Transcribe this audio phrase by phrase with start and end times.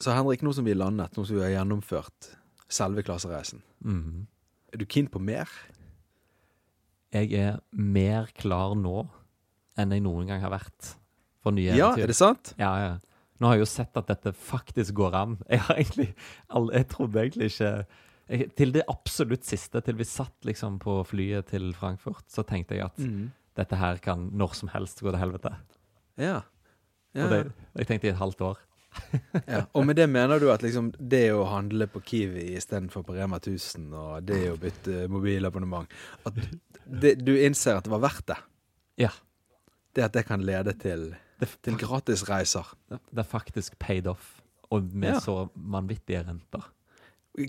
[0.00, 2.34] Så Henrik, nå som vi er landet, nå som vi har gjennomført
[2.70, 4.26] selve klassereisen, Mhm.
[4.72, 5.48] er du keen på mer?
[7.12, 9.08] Jeg er mer klar nå
[9.78, 10.94] enn jeg noen gang har vært
[11.42, 12.02] for nye Ja, eventyr.
[12.02, 12.54] er det sant?
[12.58, 12.98] Ja, ja.
[13.40, 15.36] Nå har jeg jo sett at dette faktisk går an.
[15.48, 16.14] Jeg har egentlig
[16.74, 17.86] Jeg trodde egentlig ikke
[18.28, 22.74] jeg, Til det absolutt siste, til vi satt liksom på flyet til Frankfurt, så tenkte
[22.76, 23.30] jeg at Mm.
[23.56, 25.56] dette her kan når som helst gå til helvete.
[26.18, 26.42] Ja.
[27.14, 27.24] ja.
[27.24, 28.58] Og det, jeg tenkte i et halvt år.
[29.46, 29.62] ja.
[29.72, 33.38] Og med det mener du at liksom det å handle på Kiwi istedenfor på Rema
[33.40, 35.88] 1000, og det å bytte mobilabonnement
[36.28, 36.38] At
[36.84, 38.38] det, du innser at det var verdt det?
[39.04, 39.10] Ja.
[39.94, 41.10] Det at det kan lede til,
[41.64, 42.74] til gratisreiser.
[42.88, 45.20] det er faktisk paid off, og med Ja.
[45.20, 46.64] så vanvittige renter.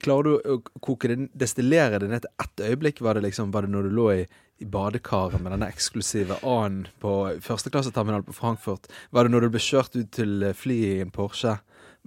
[0.04, 3.02] Klarer du å koke det, destillere det ned til ett øyeblikk?
[3.02, 4.28] Var det liksom, var det når du lå i,
[4.60, 7.14] i badekaret med denne eksklusive A-en på
[7.44, 8.90] førsteklasseterminalen på Frankfurt?
[9.10, 11.58] Var det når du ble kjørt ut til flyet i en Porsche?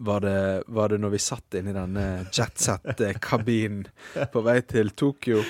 [0.02, 3.86] Var det, var det når vi satt inni i denne jetset-kabinen
[4.32, 5.42] på vei til Tokyo?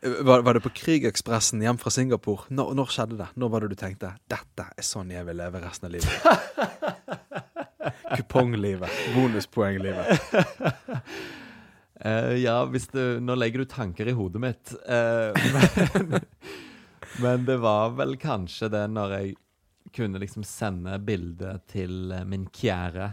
[0.00, 2.48] Var, var det på Krigekspressen hjem fra Singapore?
[2.48, 3.28] Når, når skjedde det?
[3.36, 6.16] Når var det du tenkte 'dette er sånn jeg vil leve resten av livet'?
[8.16, 8.90] Kuponglivet.
[9.14, 10.08] Bonuspoenglivet.
[12.00, 14.72] Eh, ja, hvis du Nå legger du tanker i hodet mitt.
[14.88, 15.36] Uh,
[16.08, 16.20] men,
[17.20, 19.36] men det var vel kanskje det når jeg
[19.96, 23.12] kunne liksom sende bilde til eh, min kjære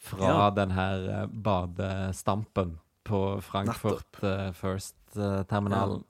[0.00, 0.44] fra Ja.
[0.56, 6.06] den her badestampen på Frankfurt uh, First-terminalen.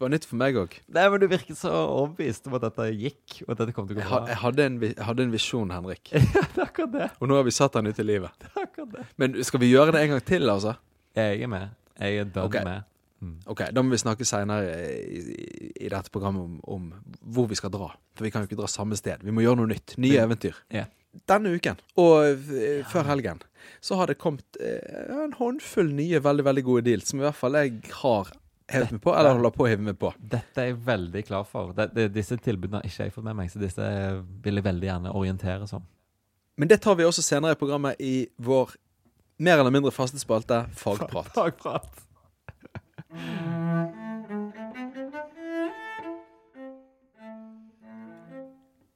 [0.00, 0.74] Det var nytt for meg òg.
[0.88, 4.06] Du virket så overbevist om at dette gikk, og at dette kom til å gå
[4.08, 4.20] bra.
[4.32, 6.10] jeg, hadde en, jeg hadde en visjon, Henrik.
[6.16, 7.08] ja, det er akkurat det.
[7.20, 8.32] Og nå har vi satt den ut i livet.
[8.40, 9.04] det er akkurat det.
[9.20, 10.74] Men skal vi gjøre det en gang til, altså?
[11.16, 11.74] Jeg er med.
[12.00, 12.64] Jeg er dønn okay.
[12.66, 12.86] med.
[13.20, 13.34] Mm.
[13.52, 17.58] Ok, Da må vi snakke seinere i, i, i dette programmet om, om hvor vi
[17.58, 17.90] skal dra.
[18.16, 19.20] For vi kan jo ikke dra samme sted.
[19.26, 19.98] Vi må gjøre noe nytt.
[20.00, 20.56] Nye eventyr.
[20.72, 20.88] Yeah.
[21.26, 22.84] Denne uken, og ja.
[22.86, 23.40] før helgen,
[23.82, 27.34] så har det kommet eh, en håndfull nye veldig veldig gode deals, som i hvert
[27.34, 28.30] fall jeg har
[28.70, 30.12] hevet meg på, eller holder på å hive meg på.
[30.22, 31.72] Dette er jeg veldig klar for.
[31.74, 33.88] Det, det, disse tilbudene har ikke jeg fått med meg, så disse
[34.44, 35.82] vil jeg veldig gjerne orientere som.
[36.60, 38.14] Men det tar vi også senere i programmet i
[38.46, 38.76] vår
[39.40, 41.32] mer eller mindre faste spalte Fagprat.
[41.38, 42.06] Fagprat.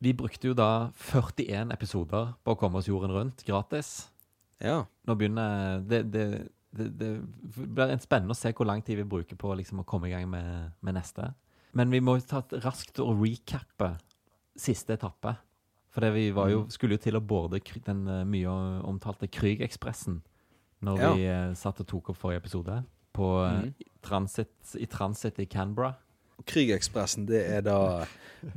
[0.04, 4.10] Vi brukte jo da 41 episoder på å komme oss jorden rundt, gratis.
[4.60, 4.82] Ja.
[5.08, 6.26] Nå begynner Det, det,
[6.76, 7.08] det, det
[7.54, 10.12] blir en spennende å se hvor lang tid vi bruker på liksom å komme i
[10.12, 11.30] gang med, med neste.
[11.72, 13.94] Men vi må jo ta raskt og recappe
[14.54, 15.34] siste etappe.
[15.94, 18.52] For vi var jo, skulle jo til å borde den eh, mye
[18.84, 20.20] omtalte Krügekspressen
[20.84, 21.12] når Ja.
[21.14, 22.82] vi eh, satt og tok opp forrige episode.
[23.14, 23.74] På, Mhm.
[24.02, 25.94] transit, I transit i Canberra.
[26.46, 28.06] Krigekspressen, det er da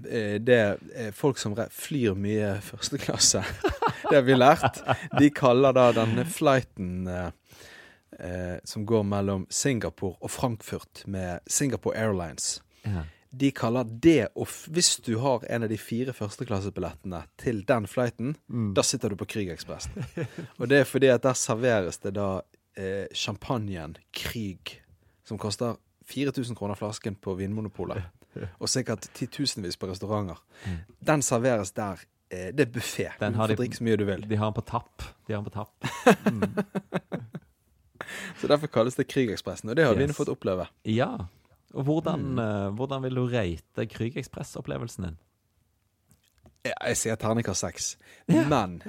[0.10, 0.56] eh, Det
[0.96, 3.44] er folk som flyr mye første klasse.
[4.10, 4.82] Det har vi lært.
[5.20, 7.32] De kaller da denne flighten eh,
[8.20, 12.62] eh, som går mellom Singapore og Frankfurt med Singapore Airlines.
[12.86, 13.04] Ja.
[13.32, 18.36] De kaller det å Hvis du har en av de fire førsteklassebillettene til den flighten,
[18.74, 19.92] da sitter du på Krügekspressen.
[20.60, 22.42] Og det er fordi at der serveres det da
[22.78, 24.78] eh, champagnen Krüg,
[25.28, 25.76] som koster
[26.08, 28.04] 4000 kroner flasken på Vinmonopolet.
[28.62, 30.38] Og sikkert titusenvis på restauranter.
[30.66, 30.78] Mm.
[31.10, 32.00] Den serveres der.
[32.30, 33.10] Eh, det er buffé.
[33.20, 34.24] Du får drikke så mye du vil.
[34.30, 35.04] De har den på tapp.
[35.28, 35.74] De har den på tapp.
[38.40, 39.70] Så derfor kalles det Krügekspressen.
[39.70, 40.12] Og det har vi Yes.
[40.14, 40.68] nå fått oppleve.
[40.86, 41.28] Ja.
[41.78, 42.40] Og hvordan, Mm.
[42.42, 45.18] eh, hvordan vil du rate Krügekspress-opplevelsen din?
[46.66, 47.92] Ja, Jeg sier terningkast seks.
[48.34, 48.44] Ja.
[48.50, 48.82] Men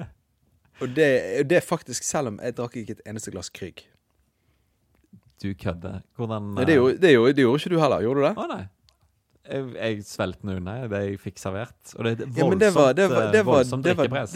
[0.80, 1.08] Og det,
[1.50, 3.82] det er faktisk selv om jeg drakk ikke et eneste glass Krüg.
[5.42, 6.00] Du kødder.
[6.16, 8.34] Hvordan Nei, det, gjorde, det, gjorde, det gjorde ikke du heller, gjorde du det?
[8.38, 8.62] Å nei.
[9.48, 11.92] Jeg, jeg svelget den unna det jeg fikk servert.
[11.96, 14.34] Og det er Ja, voldsomt, det var, det var, det eh, var, voldsomt drikkepress.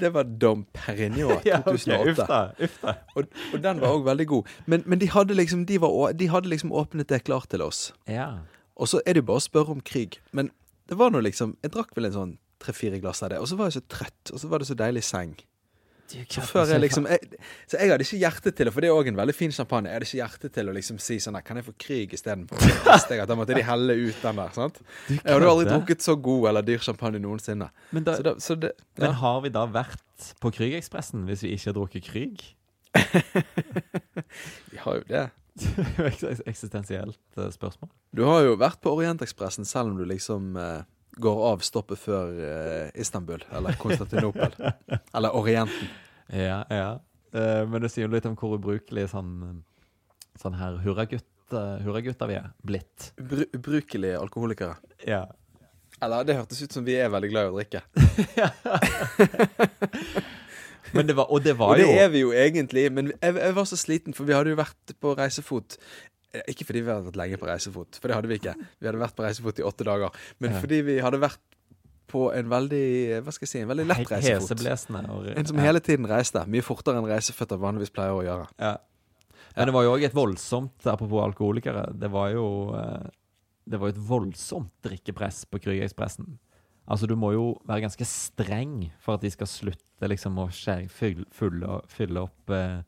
[0.00, 2.10] Det, var Dom Perignon Ja, okay, 2008.
[2.10, 2.40] Uff da.
[2.64, 2.94] Uff da.
[3.14, 4.52] og, og den var òg veldig god.
[4.66, 7.90] Men, men de, hadde liksom, de, var, de hadde liksom åpnet det klart til oss.
[8.10, 8.30] Ja.
[8.76, 10.20] Og så er det jo bare å spørre om krig.
[10.36, 10.52] Men
[10.86, 13.58] det var nå liksom Jeg drakk vel en sånn tre-fire glass av det, og så
[13.58, 15.34] var jeg så trøtt, og så var det så deilig seng.
[16.06, 17.18] Så før jeg liksom jeg,
[17.66, 19.90] Så jeg hadde ikke hjerte til det, for det er òg en veldig fin champagne.
[19.90, 22.56] Jeg hadde ikke hjerte til å liksom si sånn Kan jeg få krig istedenfor?
[23.26, 24.52] Da måtte de helle ut den der.
[24.54, 24.78] sant?
[25.08, 27.70] Jeg hadde aldri drukket så god eller dyr champagne noensinne.
[27.90, 31.54] Men, da, Så, da, så det men har vi da vært på Krygekspressen hvis vi
[31.56, 32.46] ikke har drukket kryg?
[34.72, 35.24] Vi har jo det.
[36.50, 37.90] Eksistensielt eh, spørsmål.
[38.16, 40.84] Du har jo vært på Orientekspressen selv om du liksom eh,
[41.16, 44.52] går av stoppet før eh, Istanbul eller Konstantinopel.
[45.16, 45.88] eller Orienten.
[46.32, 46.90] Ja, ja.
[47.32, 49.62] Eh, men det sier jo litt om hvor ubrukelig sånn,
[50.40, 53.10] sånn her hurragutt, eh, hurragutter vi er blitt.
[53.20, 54.76] Ubru ubrukelige alkoholikere.
[55.06, 55.24] Ja.
[56.02, 57.80] Eller det hørtes ut som vi er veldig glad i å drikke.
[60.94, 63.34] Men det var, og det var Og det jo er vi jo egentlig, men jeg,
[63.34, 65.76] jeg var så sliten, for vi hadde jo vært på reisefot.
[66.36, 68.54] Eh, Ikke fordi vi hadde vært lenge på reisefot, for det hadde vi ikke.
[68.80, 70.16] Vi hadde vært på reisefot i åtte dager.
[70.42, 71.40] Men fordi vi hadde vært
[72.06, 72.82] på en veldig
[73.26, 74.60] hva skal jeg si, en veldig lett reisefot.
[75.40, 76.44] En som hele tiden reiste.
[76.46, 78.46] Mye fortere enn reiseføtter vanligvis pleier å gjøre.
[78.62, 78.76] Ja.
[79.56, 81.86] Men det var jo òg et voldsomt Apropos alkoholikere.
[81.96, 82.44] Det var jo
[82.76, 83.06] eh,
[83.66, 86.36] Det var et voldsomt drikkepress på Krügerspressen.
[86.86, 91.24] Altså, du må jo være ganske streng for at de skal slutte liksom å fylle,
[91.34, 92.84] fylle, fylle opp eh,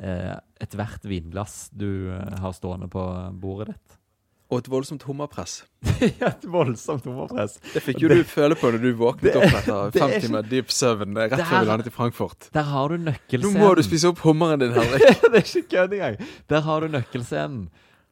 [0.00, 3.02] eh, ethvert vinglass du eh, har stående på
[3.40, 4.00] bordet ditt.
[4.52, 5.64] Og et voldsomt hummerpress.
[6.20, 7.56] ja, et voldsomt hummerpress.
[7.72, 10.44] Det fikk jo du føle på når du våknet Det- opp etter er fem timer
[10.50, 12.50] dyp søvn rett Det før vi landet i Frankfurt.
[12.54, 15.22] Der har du Nå må du spise opp hummeren din, Henrik.
[15.24, 16.20] det er ikke kødd engang.
[16.52, 17.64] Der har du nøkkelscenen.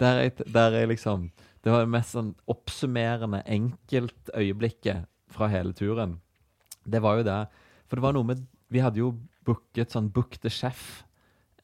[0.03, 1.29] Der er, der er liksom
[1.63, 6.17] Det var det mest sånn oppsummerende enkeltøyeblikket fra hele turen.
[6.85, 7.39] Det var jo det.
[7.87, 8.43] For det var noe med
[8.73, 9.13] Vi hadde jo
[9.47, 11.05] booket sånn Book the Chef.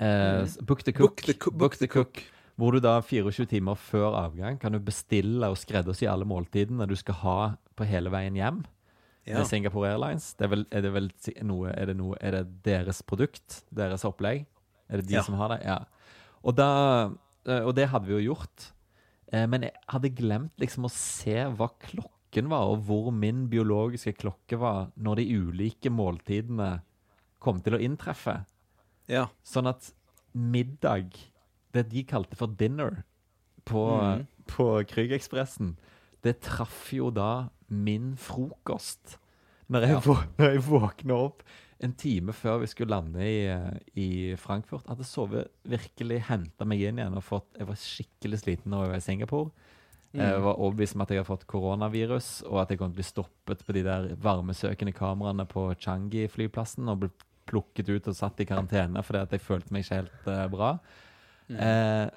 [0.01, 1.17] Eh, book the Cook.
[1.17, 2.23] Book the coo- book the cook.
[2.59, 6.97] Hvor du da 24 timer før avgang kan du bestille og skreddersy alle måltidene du
[6.99, 7.37] skal ha
[7.79, 8.65] på hele veien hjem.
[9.29, 9.39] Ja.
[9.39, 10.33] Med Singapore Airlines.
[10.35, 11.11] Det er, vel, er det vel
[11.47, 13.63] noe, er det noe Er det deres produkt?
[13.75, 14.47] Deres opplegg?
[14.91, 15.23] Er det de Ja.
[15.23, 15.61] som har det?
[15.67, 15.79] Ja.
[16.43, 17.11] Og, da,
[17.47, 18.73] eh, og det hadde vi jo gjort.
[19.33, 24.17] Eh, Men jeg hadde glemt liksom å se hva klokken var, og hvor min biologiske
[24.17, 26.81] klokke var når de ulike måltidene
[27.39, 28.45] kom til å inntreffe.
[29.09, 29.27] Ja.
[29.45, 29.91] Sånn at
[30.35, 31.17] middag,
[31.73, 33.03] det de kalte for dinner
[33.65, 34.27] på, Mhm.
[34.47, 35.77] på Krügekspressen,
[36.23, 39.19] det traff jo da min frokost.
[39.71, 40.01] Når jeg, Ja.
[40.39, 41.43] når jeg våkna opp
[41.81, 43.47] en time før vi skulle lande i,
[43.95, 44.87] i Frankfurt.
[44.89, 48.91] Hadde sovet, virkelig henta meg inn igjen og fått Jeg var skikkelig sliten når jeg
[48.91, 49.51] var i Singapore.
[50.15, 50.21] Mm.
[50.25, 53.03] Jeg var overbevist om at jeg hadde fått koronavirus, og at jeg kom til å
[53.03, 57.11] bli stoppet på de der varmesøkende kameraene på Changi-flyplassen og ble
[57.49, 60.73] plukket ut og satt i karantene fordi at jeg følte meg ikke helt uh, bra.
[61.49, 61.61] Mm.
[61.65, 62.09] Eh,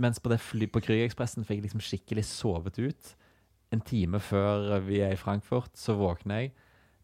[0.00, 3.12] mens på, det fly, på Krügekspressen fikk jeg liksom skikkelig sovet ut.
[3.72, 6.54] En time før vi er i Frankfurt, så våkner jeg.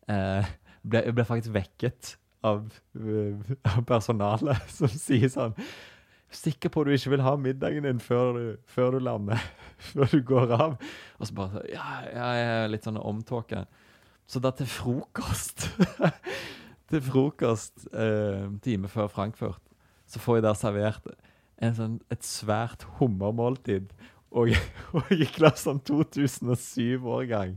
[0.08, 0.48] Eh,
[0.88, 2.14] ble, jeg ble faktisk vekket
[2.48, 2.64] av,
[2.96, 5.56] uh, av personalet som sier sånn
[6.28, 9.40] Sikker på du ikke vil ha middagen din før du, før du lander?
[9.88, 10.74] Før du går av?
[11.16, 13.62] Og så bare så, Ja, jeg er litt sånn omtåke.
[14.28, 15.70] Så da til frokost
[16.88, 19.60] Til frokost eh, time før Frankfurt,
[20.08, 21.08] så får jeg der servert
[21.60, 23.90] en sånn, et svært hummermåltid
[24.30, 24.54] og,
[24.96, 27.56] og i klasse sånn 2007-årgang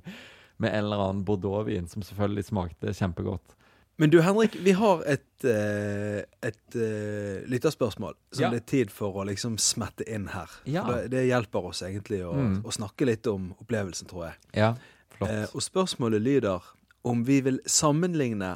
[0.61, 3.55] med en eller annen bordeauxvin som selvfølgelig smakte kjempegodt.
[4.01, 8.49] Men du Henrik, vi har et, eh, et eh, lytterspørsmål som Ja.
[8.49, 10.49] det er tid for å liksom smette inn her.
[10.65, 10.83] Ja.
[10.89, 12.61] Det, det hjelper oss egentlig å, Mm.
[12.63, 14.35] å snakke litt om opplevelsen, tror jeg.
[14.57, 14.73] Ja,
[15.17, 15.29] flott.
[15.29, 16.61] Eh, og spørsmålet lyder
[17.05, 18.55] om vi vil sammenligne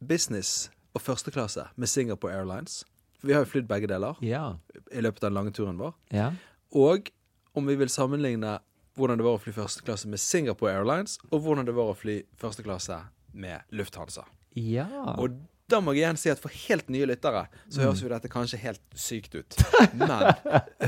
[0.00, 2.82] business og førsteklasse med Singapore Airlines.
[3.20, 4.56] For vi har jo flydd begge deler ja.
[4.92, 5.94] i løpet av den lange turen vår.
[6.14, 6.32] ja.
[6.70, 7.10] Og
[7.58, 8.60] om vi vil sammenligne
[8.94, 11.96] hvordan det var å fly første klasse med Singapore Airlines, og hvordan det var å
[11.98, 12.98] fly første klasse
[13.32, 14.22] med Lufthansa.
[14.58, 14.86] Ja.
[15.16, 15.38] Og
[15.70, 17.84] da må jeg igjen si at for helt nye lyttere så Mm.
[17.86, 19.56] høres jo dette kanskje helt sykt ut.
[19.94, 20.10] Men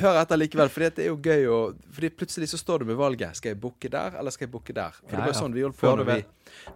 [0.02, 1.60] hør etter likevel, for det er jo gøy å
[1.92, 3.36] Fordi plutselig så står du med valget.
[3.38, 4.90] Skal jeg booke der, eller skal jeg booke der?
[4.98, 6.18] For Ja, det var jo sånn vi holdt på når vi,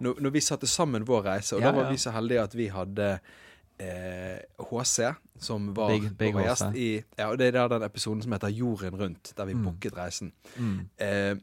[0.00, 1.56] når, når vi satte sammen vår reise.
[1.56, 3.20] Og Ja, da var vi så heldige at vi hadde
[3.78, 4.38] eh,
[4.70, 8.32] HC, som var Big- Big gjest i Ja, og det er der den episoden som
[8.32, 9.64] heter Jorden rundt, der vi Mm.
[9.66, 10.32] booket reisen.
[10.56, 10.88] Mm.
[10.98, 11.34] Eh,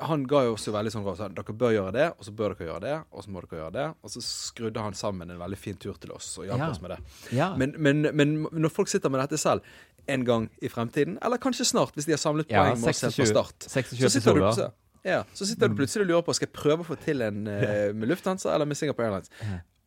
[0.00, 1.16] han ga jo også veldig sånn råd.
[1.18, 3.58] sånn, Dere bør gjøre det, og så bør dere gjøre det, og så må dere
[3.60, 3.86] gjøre det.
[4.02, 6.70] Og så skrudde han sammen en veldig fin tur til oss og hjalp Ja.
[6.70, 6.98] oss med det.
[7.32, 7.48] ja.
[7.56, 9.60] Men, men, men når folk sitter med dette selv
[10.08, 13.02] en gang i fremtiden, eller kanskje snart, hvis de har samlet ja, poeng med oss
[13.02, 14.72] helt fra 26, start, 26 så sitter, du, episoder.
[15.04, 15.76] ja, så sitter du Mm.
[15.78, 18.66] plutselig og lurer på skal jeg prøve å få til en eh, med Lufthansa eller
[18.66, 19.30] med Singapore Airlines.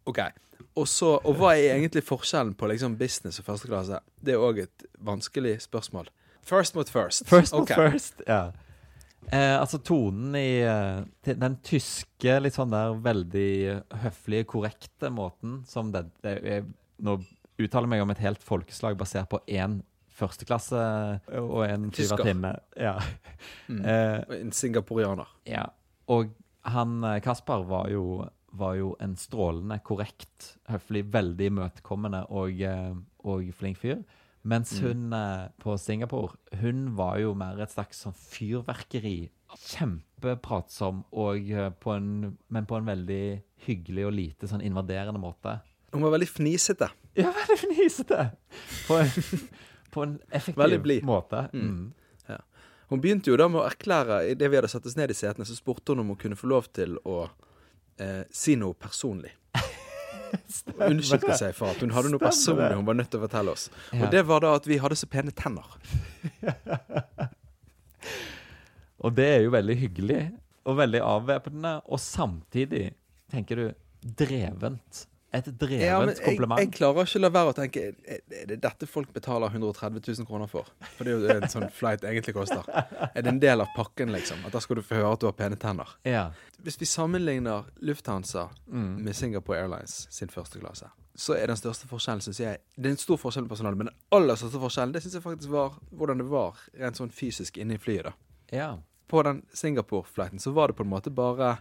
[0.05, 0.19] Ok.
[0.75, 3.99] Og, så, og hva er egentlig forskjellen på liksom business og første klasse?
[4.23, 6.07] Det er òg et vanskelig spørsmål.
[6.45, 7.25] First mot first.
[7.27, 7.75] First mot okay.
[7.91, 8.51] first, ja.
[9.33, 13.49] Eh, altså tonen i eh, den tyske, litt sånn der veldig
[14.03, 16.67] høflige, korrekte måten som det, det er,
[17.03, 17.17] Nå
[17.59, 19.79] uttaler jeg meg om et helt folkeslag basert på én
[20.15, 20.79] førsteklasse
[21.41, 22.53] og en tyvertinne.
[22.79, 22.97] Ja.
[23.67, 23.81] Mm.
[23.91, 25.27] Eh, En singaporianer.
[25.49, 25.65] ja.
[26.07, 26.29] Og
[26.69, 32.93] han eh, Kaspar var jo, var jo en strålende, korrekt, høflig, veldig imøtekommende og, eh,
[33.25, 34.03] og flink fyr.
[34.45, 34.83] Mens Mm.
[34.85, 39.29] hun eh, på Singapore, hun var jo mer et slags sånn fyrverkeri.
[39.55, 45.59] Kjempepratsom, og, eh, på en, men på en veldig hyggelig og lite sånn invaderende måte.
[45.93, 46.89] Hun var veldig fnisete.
[47.15, 48.31] Ja, veldig fnisete!
[48.87, 49.09] På en,
[49.95, 51.03] på en effektiv Veldig blid.
[51.07, 51.45] måte.
[51.53, 51.69] Mm.
[51.69, 51.93] Mm.
[52.91, 55.45] Hun begynte jo da med å erklære Idet vi hadde satt oss ned i setene,
[55.49, 57.23] så spurte hun om hun kunne få lov til å
[57.97, 59.31] eh, si noe personlig.
[60.87, 63.69] Unnskyldte seg for at hun hadde noe personlig hun var nødt til å fortelle oss.
[63.91, 64.03] Ja.
[64.03, 65.67] Og det var da at vi hadde så pene tenner.
[69.05, 70.21] Og det er jo veldig hyggelig
[70.65, 72.87] og veldig avvæpnende, og samtidig
[73.29, 73.65] tenker du
[74.01, 75.03] drevent.
[75.35, 76.59] Et drevent Ja, men jeg, kompliment.
[76.63, 80.25] jeg klarer ikke å la være å tenke Er det dette folk betaler 130 000
[80.29, 80.65] kroner for?
[80.95, 82.63] For det er jo det en sånn flight egentlig koster.
[83.13, 84.45] Er det en del av pakken, liksom?
[84.47, 85.95] At da skal du få høre at du har pene tenner?
[86.07, 86.27] Ja.
[86.63, 89.03] Hvis vi sammenligner Lufthansa Mm.
[89.03, 92.91] med Singapore Airlines sin første klasse, så er den største forskjellen, syns jeg Det er
[92.91, 95.77] en stor forskjell på personalet, men den aller største forskjellen, det syns jeg faktisk var
[95.95, 98.13] hvordan det var rent sånn fysisk inne i flyet, da.
[98.51, 98.77] ja.
[99.07, 101.57] På den Singapore-flighten så var det på en måte bare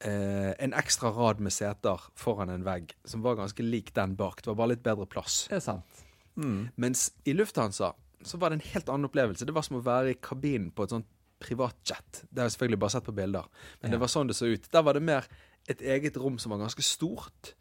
[0.00, 4.42] eh, en ekstra rad med seter foran en vegg som var ganske lik den bak.
[4.42, 5.46] Det var bare litt bedre plass.
[5.50, 6.02] Det er sant.
[6.36, 6.68] Mm.
[6.76, 7.92] Mens i Lufthansa
[8.24, 9.44] så var det en helt annen opplevelse.
[9.46, 11.06] Det var som å være i kabinen på et sånt
[11.44, 12.22] privatjet.
[12.30, 13.44] Det har jeg selvfølgelig bare sett på bilder.
[13.82, 13.96] Men Ja.
[13.96, 14.70] det var sånn det så ut.
[14.72, 15.26] Der var det mer
[15.68, 17.54] et eget rom som var ganske stort.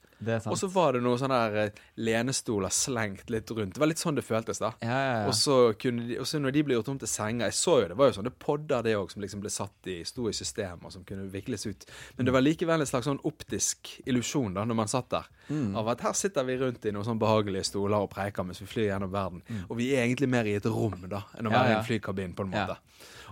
[0.53, 3.75] Og så var det noen sånne her eh, lenestoler slengt litt rundt.
[3.75, 4.72] Det var litt sånn det føltes, da.
[4.84, 5.27] ja, ja, ja.
[5.30, 7.98] Og så de, så når de ble gjort om til senger Jeg så jo det
[8.00, 10.94] var jo sånne podder det òg, som liksom ble satt i, sto i system, og
[10.96, 11.88] som kunne vikles ut.
[12.18, 15.32] Men det var likevel en slags sånn optisk illusjon da, når man satt der.
[15.50, 15.74] Mm.
[15.80, 18.70] Av at her sitter vi rundt i noen sånn behagelige stoler og preiker mens vi
[18.70, 19.44] flyr gjennom verden.
[19.70, 21.58] Og vi er egentlig mer i et rom da, enn å Mm.
[21.60, 22.75] Være i en flykabin, på en måte.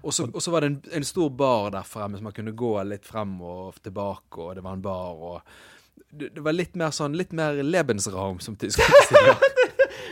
[0.03, 2.69] Og så, så var det en, en stor bar der fremme som man kunne gå
[2.85, 5.41] litt frem og tilbake, og det var en bar og
[6.11, 9.35] det, det var litt mer sånn Litt mer Lebensraum, som tyskerne sier.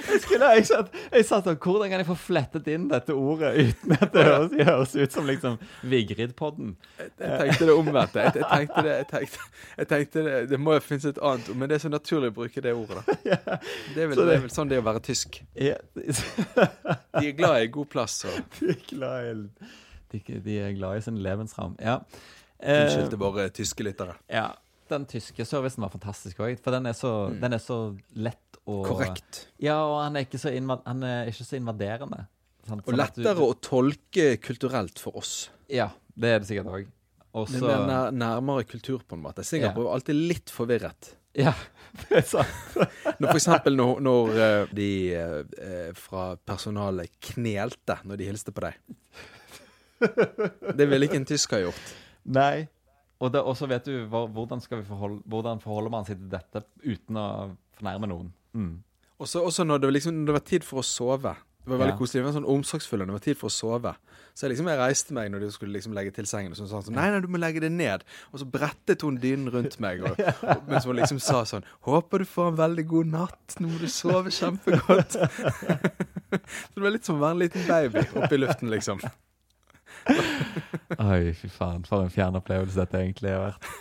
[0.10, 3.52] Jeg, skulle, jeg, satt, jeg satt sånn Hvordan kan jeg få flettet inn dette ordet
[3.62, 5.56] uten at det høres, høres ut som liksom
[5.92, 6.72] Vigrid-podden?
[6.98, 8.24] Jeg tenkte det omvendte.
[8.26, 11.70] Jeg, jeg tenkte det, tenkte, tenkte det, det må jo finnes et annet ord, men
[11.72, 13.04] det er så naturlig å bruke det ordet.
[13.06, 13.60] da.
[13.94, 15.40] Det er vel, det- det er vel sånn det er å være tysk.
[15.56, 18.18] De er glad i god plass.
[18.30, 19.36] Og de, er glad i,
[20.16, 21.78] de, de er glad i sin levensram.
[21.82, 22.00] Ja.
[22.60, 24.18] Eh, unnskyld til våre tyske lyttere.
[24.32, 24.50] ja.
[24.90, 27.76] Den tyske servicen var fantastisk òg, for den er, så, den er så
[28.18, 29.44] lett og Korrekt.
[29.62, 32.24] Ja, og han er ikke så, invad, han er ikke så invaderende.
[32.68, 32.84] sant?
[32.88, 35.50] Og lettere du- å tolke kulturelt for oss.
[35.70, 36.88] Ja, det er det sikkert òg.
[37.34, 39.44] Men Det er nær, nærmere kultur, på en måte.
[39.46, 41.14] Singapore er alltid litt forvirret.
[41.38, 41.54] Ja,
[42.10, 42.78] det er sant.
[43.22, 48.66] Når for eksempel når, når eh, de eh, fra personalet knelte når de hilste på
[48.66, 48.74] deg.
[50.80, 51.90] Det ville ikke en tysker gjort.
[52.26, 52.68] Nei.
[53.20, 57.20] Og, det, og så vet du hvordan, forholde, hvordan forholder man seg til dette uten
[57.20, 57.28] å
[57.76, 58.32] fornærme noen.
[58.56, 58.78] Mm.
[59.20, 61.36] Og så også når det, liksom, når det var tid for å sove.
[61.60, 62.00] Det var veldig Ja.
[62.00, 62.22] koselig.
[62.24, 63.92] Det var sånn omsorgsfull det var tid for å sove.
[64.34, 66.68] Så jeg liksom jeg reiste meg når de skulle liksom legge til sengen, og så
[66.70, 68.06] sa han sånn Nei, nei, du må legge det ned.
[68.32, 70.16] Og så brettet hun dynen rundt meg, og,
[70.50, 73.58] og, mens hun liksom sa sånn Håper du får en veldig god natt.
[73.60, 75.20] Nå må du sove kjempegodt.
[75.20, 79.04] så det var litt som å være en liten baby oppe i luften, liksom.
[80.10, 81.84] Oi, fy faen.
[81.88, 83.64] For en fjern opplevelse dette egentlig har vært.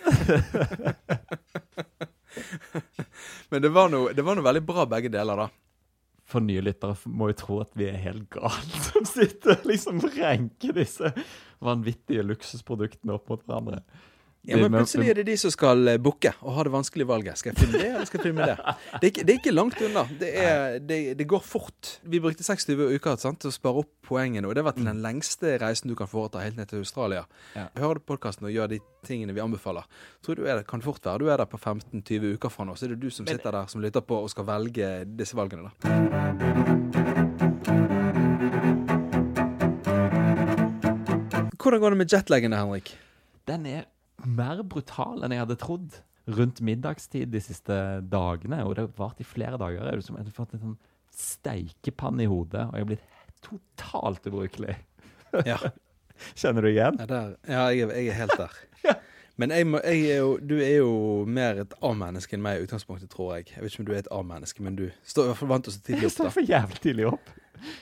[3.50, 5.48] Men det var noe, det var noe veldig bra begge deler, da.
[6.28, 9.94] For nye lyttere må jo tro at vi er helt gale som sitter og liksom
[10.04, 11.06] renker disse
[11.64, 13.78] vanvittige luksusproduktene opp mot hverandre.
[14.48, 17.38] Ja, men plutselig er det de som skal bukke booke og ha det vanskelige valget.
[17.38, 18.56] Skal jeg filme det, eller skal jeg filme det?
[18.98, 20.04] Det er ikke, det er ikke langt unna.
[20.20, 22.00] Det, er, det, det går fort.
[22.02, 25.02] Vi brukte 26 uker sant, til å spare opp poengene, og det var til den
[25.04, 27.26] lengste reisen du kan foreta helt ned til Australia.
[27.54, 27.68] Ja.
[27.78, 29.84] Hører du podkasten og gjør de tingene vi anbefaler,
[30.24, 32.76] tror du er, det kan fort være du er der på 15-20 uker fra nå.
[32.78, 35.68] Så er det du som sitter der som lytter på og skal velge disse valgene,
[35.68, 35.72] da.
[41.58, 42.94] Hvordan går det med jetlagene, Henrik?
[43.44, 43.84] Den er
[44.26, 45.98] mer brutal enn jeg hadde trodd
[46.38, 47.74] rundt middagstid de siste
[48.12, 48.62] dagene.
[48.66, 49.80] Og det har vart i flere dager.
[49.80, 50.78] Jeg har liksom- fått en sånn
[51.18, 53.06] steikepanne i hodet, og jeg er blitt
[53.42, 54.76] totalt ubrukelig.
[55.46, 55.58] Ja.
[56.36, 56.98] Kjenner du igjen?
[56.98, 58.58] Ja, ja jeg, jeg er helt der.
[59.38, 63.08] Men jeg jeg er jo, du er jo mer et A-menneske enn meg i utgangspunktet,
[63.10, 63.52] tror jeg.
[63.54, 65.64] Jeg vet ikke om du er et A-menneske, men du står i hvert fall vant
[65.64, 66.02] til å stå tidlig opp.
[66.02, 67.30] Jeg står for jævlig tidlig opp.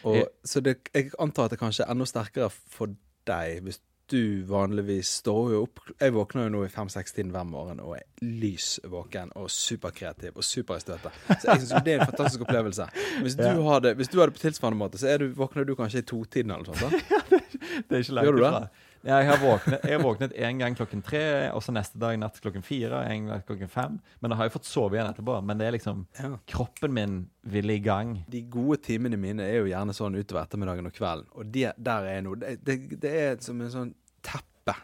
[0.04, 2.92] Og, så det, jeg antar at det kanskje er enda sterkere for
[3.26, 3.80] deg hvis
[4.12, 8.04] du vanligvis står jo opp Jeg våkner jo nå i fem-seks-tiden hver morgen og er
[8.22, 11.12] lys våken og superkreativ og super i støtet.
[11.40, 12.86] Så jeg syns det er en fantastisk opplevelse.
[13.22, 13.54] Hvis du, Ja.
[13.66, 16.06] har det, hvis du har det på tilsvarende måte, så du, våkner du kanskje i
[16.06, 17.02] totiden eller noe sånt.
[17.30, 17.40] da?
[17.88, 18.68] Det er ikke langt Gjør du det?
[19.06, 21.22] Jeg har våknet Jeg har våknet en gang klokken tre,
[21.54, 24.00] og så neste dag natt klokken fire, en gang klokken fem.
[24.20, 25.38] Men da har jeg fått sove igjen etterpå.
[25.46, 26.32] Men det er liksom Ja.
[26.46, 28.25] Kroppen min vil i gang.
[28.28, 31.30] De gode timene mine er jo gjerne sånn utover ettermiddagen og kvelden.
[31.36, 33.94] Og det, der er noe det, det, det er som en sånn
[34.26, 34.75] teppe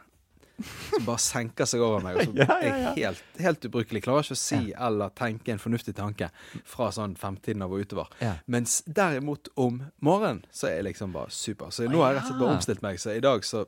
[0.63, 2.19] som bare senker seg over meg.
[2.21, 4.03] Og så er jeg helt, helt ubrukelig.
[4.05, 6.29] Klarer ikke å si eller tenke en fornuftig tanke
[6.69, 8.13] fra sånn femtiden av og utover.
[8.47, 11.73] Mens derimot om morgenen så er jeg liksom bare super.
[11.75, 13.01] Så nå har jeg rett og slett bare omstilt meg.
[13.03, 13.65] Så i dag så,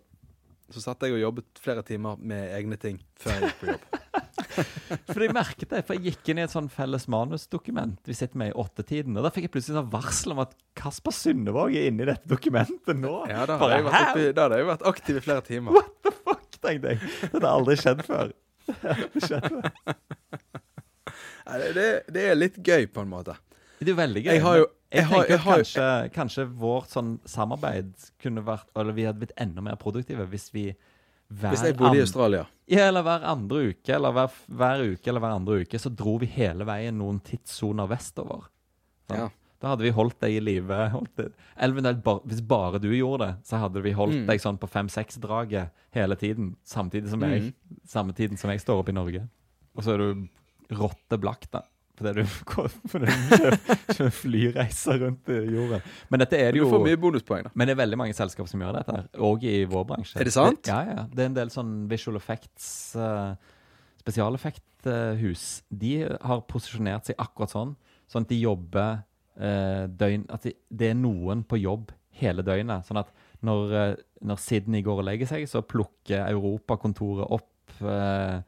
[0.72, 3.84] så satt jeg og jobbet flere timer med egne ting før jeg gikk på jobb.
[5.10, 8.38] For jeg merket det, for jeg gikk inn i et sånn felles manusdokument vi sitter
[8.38, 11.88] med i åttetiden, og da fikk jeg plutselig sånn varsel om at Kasper Sundevåg er
[11.90, 13.16] inne i dette dokumentet nå.
[13.30, 15.74] Ja, da hadde oppi, da hadde jeg vært aktiv i flere timer.
[15.74, 17.10] What the fuck, tenkte jeg.
[17.32, 18.30] Det har aldri skjedd før.
[18.70, 19.66] Det aldri skjedd før.
[21.44, 23.34] Nei, Det, det, det er litt gøy, på en måte.
[23.82, 24.32] Det er veldig gøy.
[24.38, 28.92] Jeg har jo- jeg har- tenker at kanskje, kanskje vårt sånn samarbeid kunne vært Eller
[28.92, 30.74] vi hadde blitt enda mer produktive hvis vi
[31.32, 32.46] hver Hvis jeg bodde i Australia.
[32.68, 36.18] Ja, eller hver andre uke, eller hver, hver uke eller hver andre uke, så dro
[36.18, 38.44] vi hele veien noen tidssoner vestover.
[39.10, 39.30] Ja.
[39.60, 40.68] Da hadde vi holdt deg i live.
[42.04, 44.26] bare- hvis bare du gjorde det, så hadde vi holdt Mm.
[44.26, 46.56] deg sånn på fem-seks-draget hele tiden.
[46.64, 47.54] Samtidig som jeg, Mm.
[47.86, 49.28] samme tiden som jeg står opp i Norge.
[49.74, 50.28] Og så er du
[50.70, 51.62] rotteblakk, da.
[51.94, 52.26] Fordi du,
[52.90, 55.84] fordi du kjører flyreiser rundt i jorden.
[56.10, 57.52] Men dette er det Du jo får mye bonuspoeng, da.
[57.54, 60.18] men det er veldig mange selskaper som gjør dette, og i vår bransje.
[60.18, 60.70] Er det sant?
[60.70, 61.06] Ja, ja.
[61.10, 63.34] Det er en del sånn visual effects, uh,
[64.02, 65.48] spesialeffekthus.
[65.70, 67.76] de har posisjonert seg akkurat sånn,
[68.10, 69.04] sånn at de jobber
[69.38, 72.86] uh, døgn At de, det er noen på jobb hele døgnet.
[72.86, 73.10] Sånn at
[73.44, 78.40] når, eh, når Sydney går og legger seg, så plukker Europakontoret opp eh,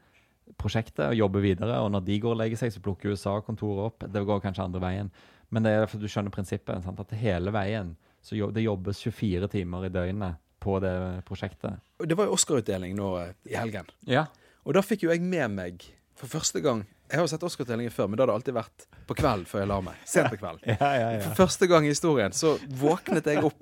[0.61, 1.79] prosjektet og jobber videre.
[1.83, 4.07] Og når de går og legger seg, så plukker USA-kontoret opp.
[4.11, 5.11] Det går kanskje andre veien.
[5.53, 6.83] Men det er derfor du skjønner prinsippet.
[6.83, 6.99] Sant?
[6.99, 7.95] At hele veien
[8.25, 10.95] så jo, det jobbes 24 timer i døgnet på det
[11.27, 11.77] prosjektet.
[12.03, 13.87] Det var jo Oscar-utdeling nå eh, i helgen.
[14.09, 14.25] Ja.
[14.67, 15.85] Og da fikk jo jeg med meg
[16.17, 18.85] for første gang Jeg har jo sett Oscar-utdelingen før, men da hadde det alltid vært
[19.07, 19.99] på kveld før jeg la meg.
[20.03, 20.59] Sent på kveld.
[20.73, 21.19] Ja, ja, ja.
[21.29, 23.61] For første gang i historien så våknet jeg opp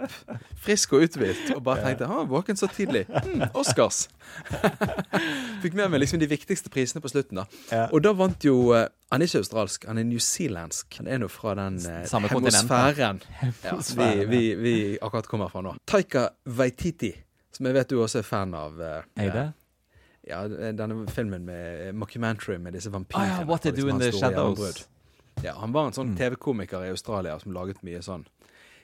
[0.65, 3.03] frisk og uthvilt og bare tenkte ha, våken så tidlig.
[3.11, 4.07] Hm, Oscars.
[5.61, 7.43] Fikk med meg liksom de viktigste prisene på slutten.
[7.43, 7.83] da.
[7.91, 10.97] Og da vant jo eh, Han er ikke australsk, han er newzealandsk.
[11.03, 13.21] Han er nå fra den eh, Samme hemosfæren
[13.67, 15.75] ja, vi, vi, vi akkurat kommer fra nå.
[15.85, 17.13] Taika Waititi,
[17.53, 18.81] som jeg vet du også er fan av.
[18.81, 19.45] eh, Er det?
[20.27, 24.87] Ja, denne filmen med mockumentary med disse Ah, ja, What They Do in the Shadows.
[25.43, 26.17] Ja, han var en sånn Mm.
[26.17, 28.25] TV-komiker i Australia som laget mye sånn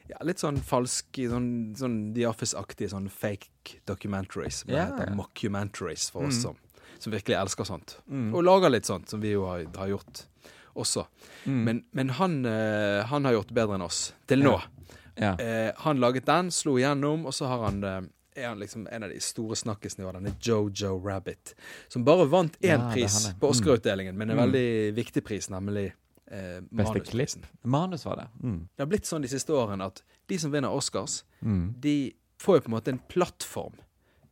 [0.10, 4.62] ja, Litt sånn falsk, sånn, sånn The Office-aktig, sånn fake documentaries.
[4.66, 4.90] Som yeah.
[4.98, 6.42] heter mockumentaries for oss Mm.
[6.42, 6.56] som,
[7.00, 7.98] som virkelig elsker sånt.
[8.10, 8.34] Mm.
[8.36, 10.26] Og lager litt sånt, som vi jo har, har gjort
[10.76, 11.06] også.
[11.46, 11.64] Mm.
[11.64, 14.14] Men, men han, uh, han har gjort bedre enn oss.
[14.28, 14.60] Til nå.
[15.18, 15.38] Yeah.
[15.40, 15.70] Yeah.
[15.70, 18.02] Uh, han laget den, slo igjennom, og så har han eh,
[18.36, 21.56] er han liksom en av de store snakkisene var denne Jojo Rabbit,
[21.88, 24.44] som bare vant én Ja, pris på Oscar-utdelingen, men en Mm.
[24.52, 25.94] veldig viktig pris, nemlig
[26.32, 27.44] eh, manusprisen.
[27.64, 28.28] Manus var det.
[28.44, 28.60] Mm.
[28.76, 31.74] Det har blitt sånn de siste årene at de som vinner Oscars, Mm.
[31.82, 33.74] de får jo på en måte en plattform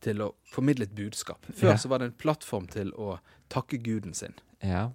[0.00, 1.44] til å formidle et budskap.
[1.52, 1.76] Før yeah.
[1.78, 3.18] så var det en plattform til å
[3.50, 4.32] takke guden sin.
[4.62, 4.90] Ja.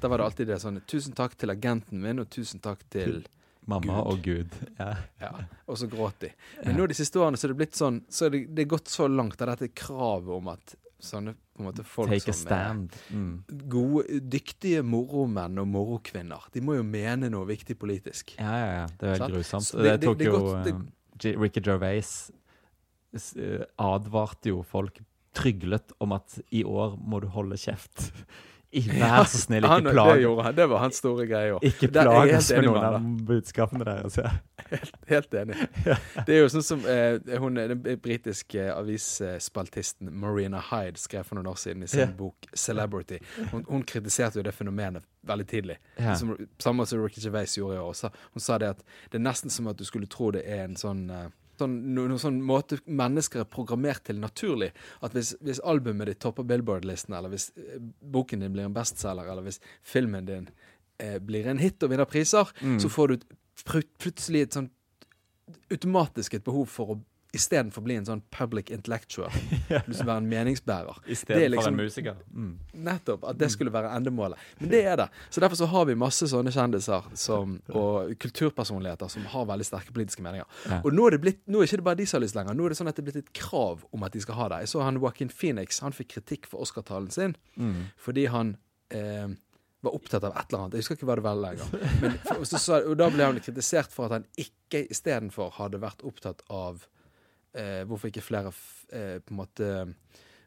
[0.00, 3.24] Da var det alltid det sånn Tusen takk til agenten min, og tusen takk til
[3.66, 4.06] Mamma Gud.
[4.12, 4.54] og Gud.
[4.78, 4.96] Ja.
[5.20, 5.32] Ja,
[5.70, 6.32] og så gråt de.
[6.64, 8.70] Men nå de siste årene så er det blitt sånn Så er det, det er
[8.72, 12.34] gått så langt av dette kravet om at sånne på en måte folk Take a
[12.34, 12.92] stand.
[13.10, 13.44] Mm.
[13.68, 18.36] gode, dyktige moromenn og morokvinner, de må jo mene noe viktig politisk.
[18.38, 18.86] Ja, ja, ja.
[18.98, 19.70] Det er grusomt.
[19.72, 22.30] Det, det- det- tok det jo godt- det- eh, Ricky Gervais
[23.36, 25.00] eh, advarte jo folk
[25.34, 28.10] tryglet om at i år må du holde kjeft.
[28.72, 30.54] Vær så snill, ikke ikke det gjorde han.
[30.56, 31.58] Det var hans store greie.
[31.68, 34.16] Ikke plag oss med noen av budskapene deres.
[34.16, 34.30] Ja.
[35.10, 35.56] Helt enig.
[36.26, 41.50] Det er jo sånn som eh, hun, den britiske avisspaltisten Marina Hyde skrev for noen
[41.52, 42.06] år siden i sin Ja.
[42.16, 43.20] bok 'Celebrity'.
[43.50, 45.76] Hun, hun kritiserte jo det fenomenet veldig tidlig.
[45.98, 46.14] Ja.
[46.16, 47.88] Som, samme som Ricky Gervais gjorde i år.
[47.92, 48.10] også.
[48.32, 48.82] Hun sa det at
[49.12, 51.28] det er nesten som at du skulle tro det er en sånn eh,
[51.60, 54.70] Sånn, no, noen sånn måte mennesker er programmert til naturlig.
[55.04, 59.28] At hvis, hvis albumet ditt topper Billboard-listen, eller hvis eh, boken din blir en bestselger,
[59.30, 60.48] eller hvis filmen din
[60.98, 62.78] eh, blir en hit og vinner priser, Mm.
[62.80, 63.26] så får du
[64.00, 64.70] plutselig et sånn
[65.72, 67.00] automatisk et behov for å
[67.32, 69.32] istedenfor bli en sånn public intellectual,
[69.88, 70.98] liksom være en meningsbærer.
[71.08, 72.16] I er stedet liksom- en musiker.
[72.32, 72.50] Mm.
[72.84, 73.24] Nettopp.
[73.30, 74.36] At det skulle være endemålet.
[74.60, 75.06] Men det er det.
[75.32, 79.92] Så derfor så har vi masse sånne kjendiser som, og kulturpersonligheter som har veldig sterke
[79.96, 80.44] politiske meninger.
[80.68, 80.80] Ja.
[80.84, 82.54] Og nå er det blitt, nå er ikke det bare de som har lyst lenger.
[82.58, 84.48] Nå er det sånn at det er blitt et krav om at de skal ha
[84.52, 84.60] det.
[84.66, 85.80] Jeg så han Joaquin Phoenix.
[85.80, 87.86] Han fikk kritikk for Oscar-talen sin Mm.
[87.96, 88.56] fordi han
[88.90, 89.28] eh,
[89.82, 90.74] var opptatt av et eller annet.
[90.76, 91.64] Jeg husker ikke hva det var lenger.
[92.02, 95.80] Men, for, så, så, og da ble han kritisert for at han ikke istedenfor hadde
[95.82, 96.84] vært opptatt av
[97.54, 98.52] eh, hvorfor ikke flere
[98.92, 99.68] eh, på en måte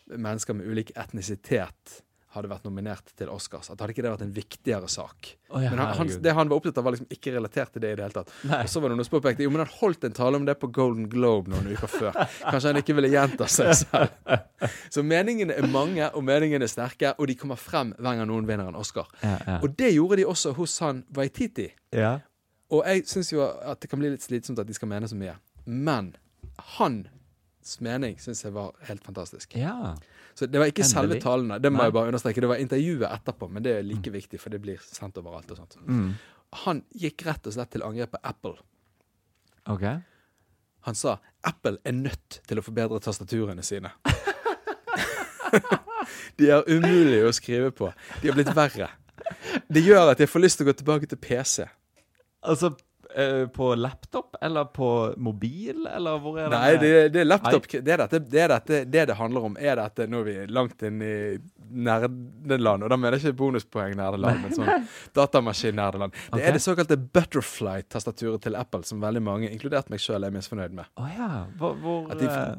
[0.05, 2.01] mennesker med ulik etnisitet
[2.35, 3.69] hadde vært nominert til Oscars.
[3.71, 5.29] At hadde ikke det vært en viktigere sak.
[5.47, 7.83] Oh, ja, men han, han, det han var opptatt av, var liksom ikke relatert til
[7.85, 8.33] det i det hele tatt.
[8.49, 8.59] Nei.
[8.65, 10.57] Og så var det noen som påpekte jo, men han holdt en tale om det
[10.59, 12.19] på Golden Globe noen uker før.
[12.43, 14.35] Kanskje han ikke ville gjenta seg selv.
[14.91, 18.47] Så meningene er mange, og meningene er sterke, og de kommer frem hver gang noen
[18.49, 19.07] vinner en Oscar.
[19.23, 19.57] Ja, ja.
[19.63, 21.71] Og det gjorde de også hos han Waititi.
[21.95, 22.17] ja.
[22.73, 25.13] Og jeg syns jo at det kan bli litt slitsomt at de skal mene så
[25.15, 25.35] mye.
[25.69, 26.15] Men
[26.77, 29.55] hans mening syns jeg var helt fantastisk.
[29.55, 29.95] ja.
[30.35, 31.23] Så det var ikke selve Endelig.
[31.23, 31.57] talene.
[31.63, 31.85] Det må Nei.
[31.87, 32.41] jeg bare understreke.
[32.43, 35.61] Det var intervjuet etterpå, men det er like viktig, for det blir sendt overalt og
[35.61, 35.77] sånt.
[35.87, 36.09] Mm.
[36.65, 38.57] Han gikk rett og slett til angrep på Apple.
[39.71, 39.85] OK.
[40.89, 41.15] Han sa
[41.47, 43.93] Apple er nødt til å forbedre tastaturene sine.
[46.37, 47.89] de er umulige å skrive på.
[48.21, 48.89] De har blitt verre.
[49.71, 51.65] Det gjør at jeg får lyst til å gå tilbake til PC.
[52.45, 52.73] Altså
[53.15, 56.59] eh, på laptop, eller på mobil, eller hvor er det?
[56.59, 57.67] Nei, det, det er laptop.
[57.71, 59.57] Det er dette, det er dette det det handler om.
[59.59, 61.15] Er dette Nå er vi langt inn i
[61.65, 66.13] nerdeland, og da mener jeg ikke bonuspoeng-nerdeland, men sånn datamaskin-nerdeland.
[66.13, 66.45] Det okay.
[66.45, 70.89] er det såkalte Butterfly-tastaturet til Apple som veldig mange, inkludert meg sjøl, er misfornøyd med.
[71.01, 71.45] Oh, ja.
[71.59, 72.55] Hvor, hvor At de- eh,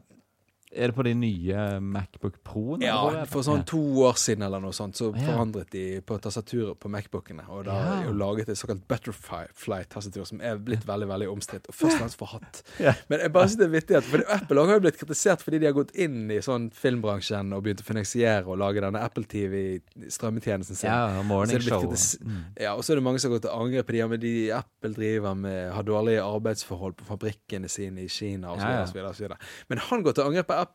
[0.77, 2.85] Er det på de nye Macbook Pro-ene?
[2.85, 5.23] Ja, for sånn to år siden eller noe sånt, så Ja.
[5.31, 7.49] forandret de på tastaturet på Macbookene.
[7.49, 8.03] Og da Ja.
[8.09, 11.67] er laget et såkalt Butterfly-tastatur, som er blitt veldig veldig omstridt.
[11.69, 12.63] Og først og fremst for hatt.
[12.87, 12.93] Ja.
[13.09, 15.59] Men jeg bare synes det er vittig at for Apple har jo blitt kritisert fordi
[15.61, 19.25] de har gått inn i sånn filmbransjen og begynt å finansiere og lage denne Apple
[19.25, 20.91] TV-strømmetjenesten sin.
[20.91, 21.83] Ja, Morning Show.
[21.87, 22.45] Mm.
[22.61, 24.21] Ja, og så er det mange som har gått til angrep på de, ja, men
[24.21, 28.97] de Apple driver med har dårlige arbeidsforhold på fabrikkene sine i Kina osv.
[28.97, 29.37] Ja, ja.
[29.71, 30.66] Men han går til angrep på Apple.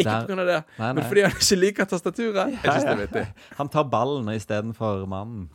[0.00, 0.44] Ikke pga.
[0.46, 2.54] det, Nei, men fordi han ikke liker tastaturet.
[2.54, 3.24] Jeg synes det er vittig.
[3.58, 5.48] Han tar ballen istedenfor mannen.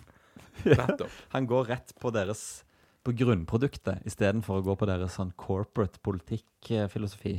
[1.36, 2.64] Han går rett på deres
[3.06, 7.36] på grunnproduktet istedenfor å gå på deres sånn corporate politikkfilosofi.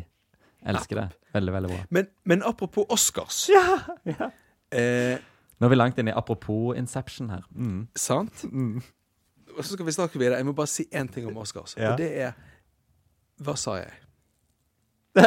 [0.67, 1.07] Elsker det.
[1.35, 1.79] Veldig, veldig bra.
[1.95, 3.47] Men, men apropos Oscars.
[3.53, 3.65] Ja,
[4.07, 4.31] ja.
[4.75, 5.17] Eh,
[5.57, 7.45] Nå er vi langt inn i apropos Inception her.
[7.55, 7.87] Mm.
[7.99, 8.45] sant?
[9.57, 10.41] Og så skal vi snakke videre.
[10.41, 11.77] Jeg må bare si én ting om Oscars.
[11.79, 11.93] Ja.
[11.93, 12.37] Og det er
[13.43, 13.93] Hva sa jeg?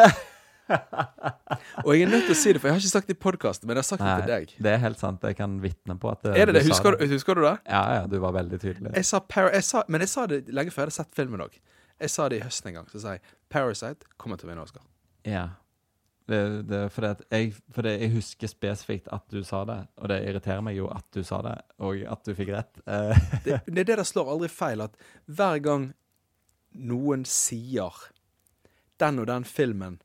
[1.85, 3.19] og jeg er nødt til å si det, for jeg har ikke sagt det i
[3.25, 4.53] podkasten, men jeg har sagt det til deg.
[4.67, 5.23] det er helt sant.
[5.25, 6.65] Jeg kan vitne på at Er det det?
[6.69, 7.55] Husker du, husker du det?
[7.69, 8.93] Ja, ja, du var veldig tydelig.
[8.95, 11.57] Jeg sa, jeg sa, men jeg sa det lenge før jeg hadde sett filmen òg.
[11.99, 12.91] Jeg sa det i høsten en gang.
[12.91, 14.85] Så sa jeg Parasite kommer til å vinne Oscar.
[15.27, 15.47] Ja.
[16.29, 20.61] Det, det, at jeg, fordi jeg husker spesifikt at du sa det, og det irriterer
[20.61, 22.83] meg jo at du sa det, og at du fikk rett.
[22.85, 24.93] Eh, Det, det er det der slår aldri feil, at
[25.25, 25.87] hver gang
[26.77, 27.97] noen sier
[29.01, 29.97] den og den filmen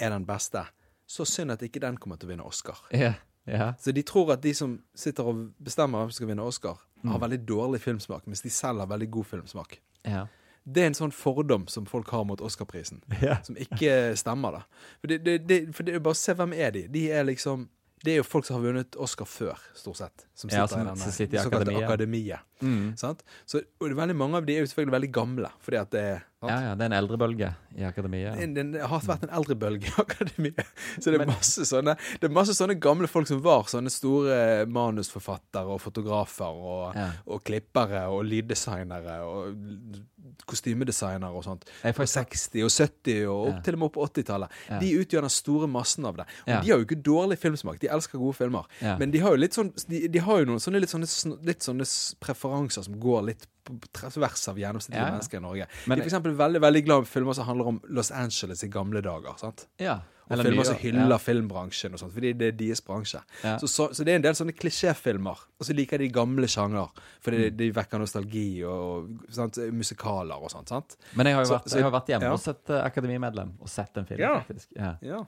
[0.00, 0.64] er den beste,
[1.06, 2.78] så synd at ikke den kommer til å vinne Oscar.
[2.94, 3.14] Yeah,
[3.48, 3.74] yeah.
[3.78, 7.12] Så de tror at de som sitter og bestemmer hvem som skal vinne Oscar, Mm.
[7.14, 9.78] har veldig dårlig filmsmak, mens de selv har veldig god filmsmak.
[10.06, 10.26] Yeah.
[10.70, 13.38] Det er en sånn fordom som folk har mot Oscar-prisen, Ja.
[13.42, 14.60] som ikke stemmer, da.
[15.00, 16.82] For det, det, det, for det bare se hvem er de.
[16.88, 17.68] De er liksom
[18.04, 20.26] Det er jo folk som har vunnet Oscar før, stort sett.
[20.34, 21.84] Som Ja, sitter som- i denne som sitter i akademiet.
[21.88, 22.40] akademiet.
[22.62, 22.96] Mm.
[22.96, 23.22] Sant?
[23.46, 26.22] Så, og veldig mange av de er jo selvfølgelig veldig gamle, fordi at det er?
[26.48, 26.74] Ja, ja.
[26.74, 28.38] Det er en eldrebølge i akademiet.
[28.40, 30.62] Det, det, det har vært en eldrebølge i akademiet.
[30.96, 33.90] Så det er, Men- masse sånne, det er masse sånne gamle folk som var sånne
[33.92, 37.10] store manusforfattere og fotografer og, Ja.
[37.26, 40.00] og klippere og lyddesignere og
[40.48, 41.64] kostymedesignere og sånt.
[41.82, 43.60] På får 60- og 70- og opp Ja.
[43.66, 44.50] til og med opp på 80-tallet.
[44.70, 44.78] Ja.
[44.80, 46.26] De utgjør den store massen av det.
[46.46, 46.60] Og Ja.
[46.60, 47.78] de har jo ikke dårlig filmsmak.
[47.80, 48.64] De elsker gode filmer.
[48.98, 51.60] Men de har jo litt sånn De, de har jo noen sånne litt sånne, litt
[51.60, 51.84] sånne
[52.20, 53.46] preferanser som går litt
[53.78, 55.10] på tvers av gjennomsnittlige Ja, ja.
[55.16, 55.66] mennesker i Norge.
[55.86, 58.68] Men- de er eksempel veldig, veldig glad i filmer som handler om Los Angeles i
[58.68, 59.36] gamle dager.
[59.38, 59.66] sant?
[59.78, 60.00] Ja.
[60.30, 61.16] Og Eller filmer som hyller ja.
[61.18, 63.20] filmbransjen og sånt, fordi det er deres bransje.
[63.42, 63.56] Ja.
[63.58, 65.38] Så, så, så det er en del sånne klisjéfilmer.
[65.58, 66.88] Og så liker de gamle sjanger,
[67.20, 67.56] fordi Mm.
[67.56, 70.68] de vekker nostalgi og sant, musikaler og sånt.
[70.68, 70.96] sant?
[71.16, 72.30] Men jeg har jo vært, så- jeg har vært hjemme ja.
[72.30, 74.40] hos et eh, akademimedlem og sett en film, Ja.
[74.40, 74.66] faktisk.
[74.76, 75.24] Ja.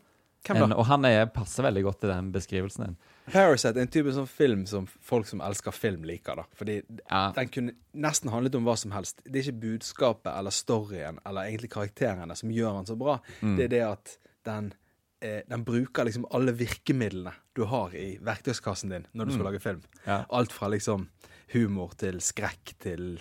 [0.50, 2.96] En, og han er, passer veldig godt til den beskrivelsen din.
[3.31, 6.35] Parasite er en type sånn film som folk som elsker film, liker.
[6.40, 7.31] da Fordi Ja.
[7.37, 9.22] den kunne nesten handlet om hva som helst.
[9.24, 13.20] Det er ikke budskapet eller storyen eller egentlig karakterene som gjør den så bra.
[13.40, 13.57] Mm.
[13.57, 14.72] Det er det at den
[15.22, 19.61] eh, den bruker liksom alle virkemidlene du har i verktøyskassen din når du skal lage
[19.61, 19.78] film.
[19.78, 20.00] Mm.
[20.07, 20.24] Ja.
[20.31, 21.09] Alt fra liksom
[21.52, 23.20] humor til skrekk til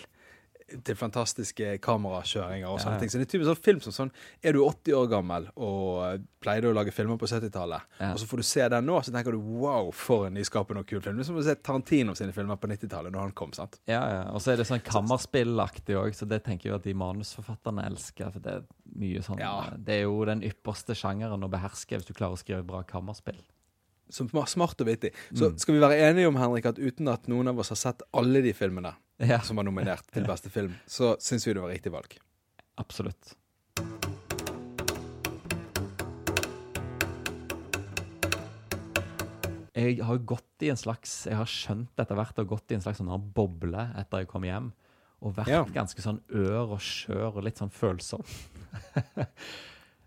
[0.84, 2.98] til fantastiske kamerakjøringer og sånne Ja.
[3.00, 3.08] ting.
[3.10, 4.10] Så det er typisk sånn film som sånn
[4.42, 8.12] Er du 80 år gammel og pleide å lage filmer på 70-tallet, Ja.
[8.12, 10.86] og så får du se den nå, så tenker du wow, for en nyskapende og
[10.86, 11.16] kul film.
[11.16, 13.52] Det er som å se Tarantino sine filmer på 90-tallet, når han kom.
[13.52, 13.78] sant?
[13.86, 14.22] Ja, ja.
[14.32, 18.32] Og så er det sånn kammerspillaktig òg, så det tenker jeg at de manusforfatterne elsker.
[18.32, 18.62] For det er
[18.96, 19.70] mye sånn Ja.
[19.76, 23.38] Det er jo den ypperste sjangeren å beherske hvis du klarer å skrive bra kammerspill.
[24.12, 25.12] Som sma- smart og vittig.
[25.32, 25.58] Så Mm.
[25.58, 28.42] skal vi være enige om, Henrik, at uten at noen av oss har sett alle
[28.44, 31.92] de filmene Ja, som var nominert til beste film, så syns vi det var riktig
[31.92, 32.18] valg.
[32.78, 33.34] absolutt.
[39.72, 42.82] Jeg har gått i en slags Jeg har skjønt etter hvert og gått i en
[42.84, 44.68] slags sånn boble etter jeg kom hjem.
[45.22, 45.62] Og vært Ja.
[45.64, 48.22] ganske sånn ør og skjør og litt sånn følsom.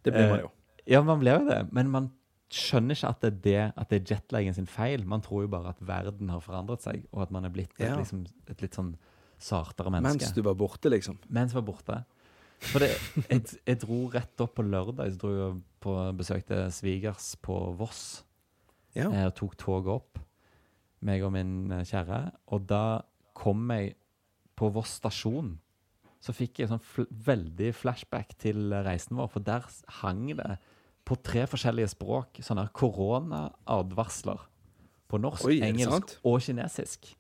[0.04, 0.52] Det blir man Eh, jo.
[0.86, 2.12] Ja, man blir jo det, men man
[2.54, 5.06] skjønner ikke at det er, det, at det er jetlagen sin feil.
[5.10, 7.88] Man tror jo bare at verden har forandret seg, og at man er blitt et,
[7.90, 7.96] Ja.
[7.98, 8.96] liksom, et litt sånn
[9.42, 10.22] sartere menneske.
[10.22, 11.18] Mens du var borte, liksom.
[11.30, 11.98] Mens jeg var borte.
[12.66, 12.92] For det,
[13.30, 17.58] jeg, jeg dro rett opp på lørdag, så dro jeg på besøk til svigers på
[17.78, 18.24] Voss.
[18.96, 19.10] Ja.
[19.12, 20.22] Jeg tok toget opp,
[21.06, 22.22] meg og min eh, kjære.
[22.56, 23.02] Og da
[23.36, 23.98] kom jeg
[24.56, 25.58] på Voss stasjon.
[26.24, 29.68] Så fikk jeg sånn fl veldig flashback til eh, reisen vår, for der
[30.00, 30.54] hang det
[31.06, 34.42] på tre forskjellige språk sånne korona-advarsler.
[35.08, 37.12] På norsk, Oi, engelsk og kinesisk.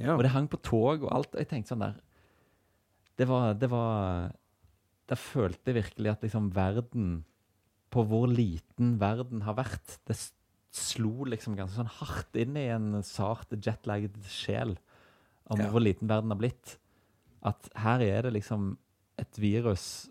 [0.00, 0.14] Ja.
[0.16, 1.34] Og det hang på tog og alt.
[1.34, 1.98] Og jeg tenkte sånn der
[3.16, 4.32] Det var, det var
[5.08, 7.24] det følte jeg virkelig at liksom verden
[7.94, 9.98] På hvor liten verden har vært.
[10.08, 10.16] Det
[10.76, 14.74] slo liksom ganske sånn hardt inn i en sart, jetlagd sjel
[15.48, 15.70] om Ja.
[15.70, 16.76] hvor liten verden har blitt.
[17.42, 18.76] At her er det liksom
[19.16, 20.10] et virus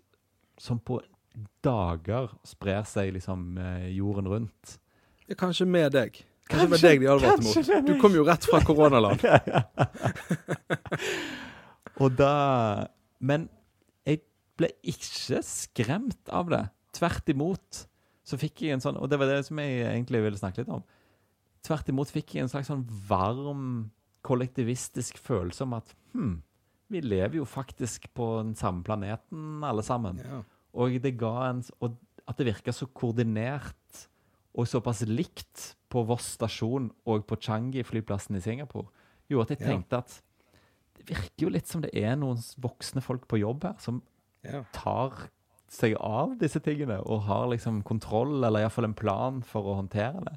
[0.58, 0.98] som på
[1.64, 4.78] dager sprer seg liksom eh, jorden rundt.
[5.26, 6.20] Ja, Kanskje med deg.
[6.46, 7.88] Kanskje, kanskje med deg de advarte mot.
[7.88, 9.24] Du kom jo rett fra koronaland.
[12.02, 12.32] Og da
[13.18, 13.48] Men
[14.06, 14.22] jeg
[14.58, 16.62] ble ikke skremt av det.
[16.96, 17.86] Tvert imot
[18.26, 20.72] så fikk jeg en sånn Og det var det som jeg egentlig ville snakke litt
[20.72, 20.84] om.
[21.66, 23.90] Tvert imot fikk jeg en slags sånn varm,
[24.26, 26.36] kollektivistisk følelse om at hm,
[26.94, 30.20] vi lever jo faktisk på den samme planeten, alle sammen.
[30.22, 30.40] Ja.
[30.76, 34.08] Og det ga en Og at det virka så koordinert
[34.56, 38.88] og såpass likt på Voss stasjon og på Changi-flyplassen i Singapore,
[39.30, 40.16] gjorde at jeg tenkte at
[40.96, 44.00] det virker jo litt som det er noen voksne folk på jobb her som
[44.74, 45.28] tar
[45.70, 50.24] seg av disse tingene og har liksom kontroll, eller iallfall en plan for å håndtere
[50.28, 50.36] det.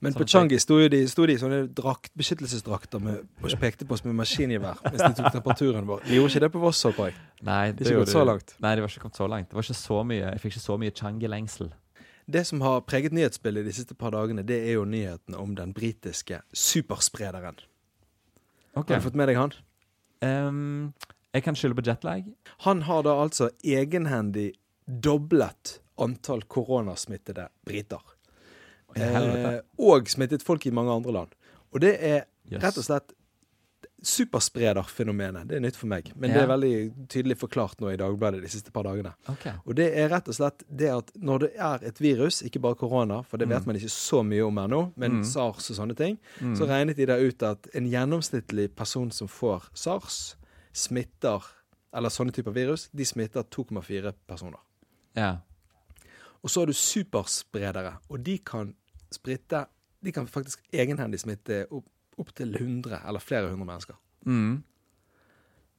[0.00, 4.04] Men Sånn på Changi sto de, i sånne drakt, beskyttelsesdrakter med, og pekte på oss
[4.06, 6.06] med maskingevær mens de tok temperaturen vår.
[6.06, 7.18] De gjorde ikke det på Voss, håper jeg.
[7.44, 8.54] Nei, Det så langt.
[8.64, 9.50] Nei, de var ikke kommet så langt.
[9.50, 11.68] Det var ikke så mye, jeg fikk ikke så mye Changi-lengsel.
[12.30, 15.74] Det som har preget nyhetsbildet de siste par dagene, det er jo nyhetene om den
[15.76, 17.60] britiske supersprederen.
[18.72, 18.94] Okay.
[18.94, 19.52] Har du fått med deg han?
[20.24, 20.92] Um,
[21.34, 22.24] jeg kan skylde på jetlag.
[22.64, 24.54] Han har da altså egenhendig
[24.86, 28.00] doblet antall koronasmittede briter.
[28.96, 31.28] Eh, og smittet folk i mange andre land.
[31.72, 32.62] Og det er Yes.
[32.62, 33.12] rett og slett
[34.02, 35.46] supersprederfenomenet.
[35.48, 36.10] Det er nytt for meg.
[36.16, 39.12] Men det er veldig tydelig forklart nå i Dagbladet de siste par dagene.
[39.28, 39.52] Okay.
[39.66, 42.78] Og det er rett og slett det at når det er et virus, ikke bare
[42.80, 43.66] korona, for det vet Mm.
[43.66, 45.24] man ikke så mye om ennå, men Mm.
[45.24, 46.56] sars og sånne ting, Mm.
[46.56, 50.36] så regnet de da ut at en gjennomsnittlig person som får sars,
[50.72, 51.42] smitter
[51.92, 54.58] Eller sånne typer virus, de smitter 2,4 personer.
[55.16, 55.38] Ja.
[56.44, 58.74] Og så har du superspredere, og de kan
[59.14, 59.64] spritte
[60.02, 61.84] De kan faktisk egenhendig smitte opp,
[62.16, 63.96] opp til 100 eller flere hundre mennesker.
[64.24, 64.62] Mm.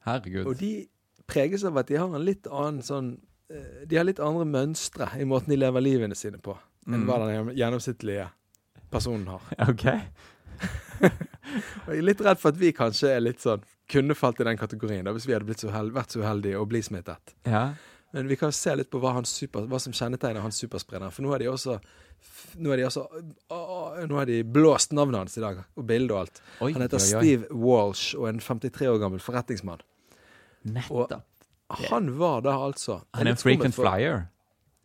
[0.06, 0.46] Herregud.
[0.46, 0.86] Og de
[1.26, 3.12] preges av at de har en litt annen sånn
[3.50, 6.54] eh, De har litt andre mønstre i måten de lever livene sine på,
[6.86, 7.06] enn Mm.
[7.06, 8.28] hva den gjennomsnittlige
[8.90, 9.42] personen har.
[9.70, 9.84] OK.
[11.02, 14.46] Og jeg er litt redd for at vi kanskje er litt sånn kunne falt i
[14.46, 17.34] den kategorien da, hvis vi hadde så uheld, vært så uheldige å bli smittet.
[17.44, 17.72] Ja.
[18.12, 21.08] Men vi kan se litt på hva, super, hva som kjennetegner hans superspredere.
[21.14, 21.78] For nå har de også
[22.62, 23.02] Nå har de, også,
[23.50, 23.56] å,
[24.06, 26.36] nå har de blåst navnet hans i dag, og bildet og alt.
[26.62, 27.22] Oi, Han heter oi, oi.
[27.24, 29.82] Steve Walsh og er en 53 år gammel forretningsmann.
[30.76, 31.24] Nettopp.
[31.88, 34.28] Han var da altså Han er en frequent flyer.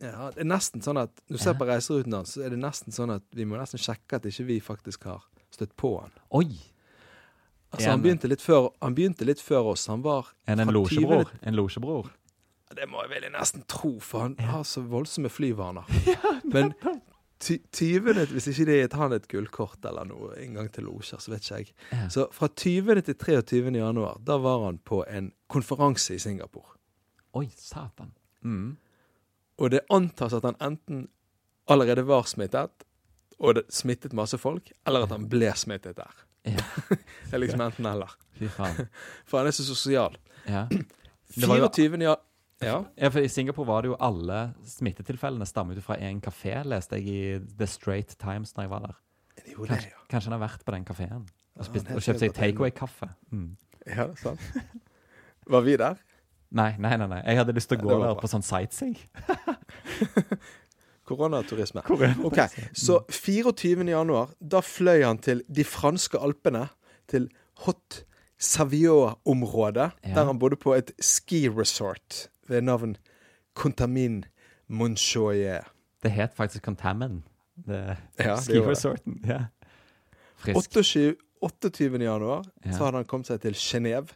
[0.02, 2.60] Ja, det er nesten sånn at Når du ser på reiseruten hans, så er det
[2.62, 5.22] nesten sånn at vi må nesten sjekke at ikke vi faktisk har
[5.54, 6.14] støtt på han.
[6.38, 6.48] Oi!
[7.68, 9.88] Altså, han, begynte litt før, han begynte litt før oss.
[9.92, 11.34] Han var En, en losjebror.
[11.44, 12.08] En losjebror.
[12.76, 15.88] Det må jeg vel nesten tro, for han har så voldsomme flyvaner.
[16.54, 16.74] Men
[17.40, 18.26] ty, 20.
[18.34, 21.46] Hvis ikke de tar han et gullkort eller noe, en gang til losjer, så vet
[21.46, 21.72] ikke jeg.
[21.92, 22.08] Ja.
[22.12, 23.00] Så fra 20.
[23.06, 23.72] til 23.
[23.78, 26.76] januar, da var han på en konferanse i Singapore.
[27.38, 28.12] Oi, satan.
[28.44, 28.76] Mm.
[29.58, 31.06] Og det antas at han enten
[31.68, 32.84] allerede var smittet,
[33.38, 36.24] og det smittet masse folk, eller at han ble smittet der.
[36.48, 36.64] Ja.
[37.28, 38.14] Det er liksom enten eller.
[39.28, 40.16] For han er så sosial.
[40.46, 40.66] Ja.
[41.34, 41.98] Det var 24.
[42.02, 42.14] ja,
[42.62, 42.84] ja.
[42.96, 46.98] ja, for I Singapore var det jo alle smittetilfellene stammet ut fra én kafé, leste
[46.98, 48.96] jeg i The Straight Times da jeg var der.
[49.54, 53.08] Kanskje, kanskje han har vært på den kafeen og, spist, og kjøpt seg takeaway-kaffe.
[53.30, 53.52] Mm.
[53.86, 54.08] ja.
[54.18, 54.42] sant.
[55.48, 55.96] Var vi der?
[56.58, 57.20] Nei, nei, nei, nei.
[57.24, 58.14] Jeg hadde lyst til å gå der bra.
[58.20, 58.96] på sånn sightseeing.
[61.08, 61.82] Koronaturisme.
[62.24, 62.38] Ok,
[62.76, 63.86] Så 24.
[63.88, 66.66] januar, da fløy han til de franske alpene,
[67.08, 67.30] til
[67.64, 68.02] Hot
[68.38, 70.14] Savio-området Ja.
[70.14, 72.96] der han bodde på et ski-resort ved navn
[73.54, 74.24] Contamin
[74.68, 75.64] Monchoyer.
[76.02, 77.22] Det het faktisk Contamin.
[77.66, 78.66] Det, Ja, ski det.
[78.68, 79.20] resorten.
[79.26, 79.44] Ja.
[80.38, 80.56] Frisk.
[80.56, 81.16] 28.
[81.42, 82.02] 28.
[82.02, 82.72] januar Ja.
[82.72, 84.08] så hadde han kommet seg til Genéve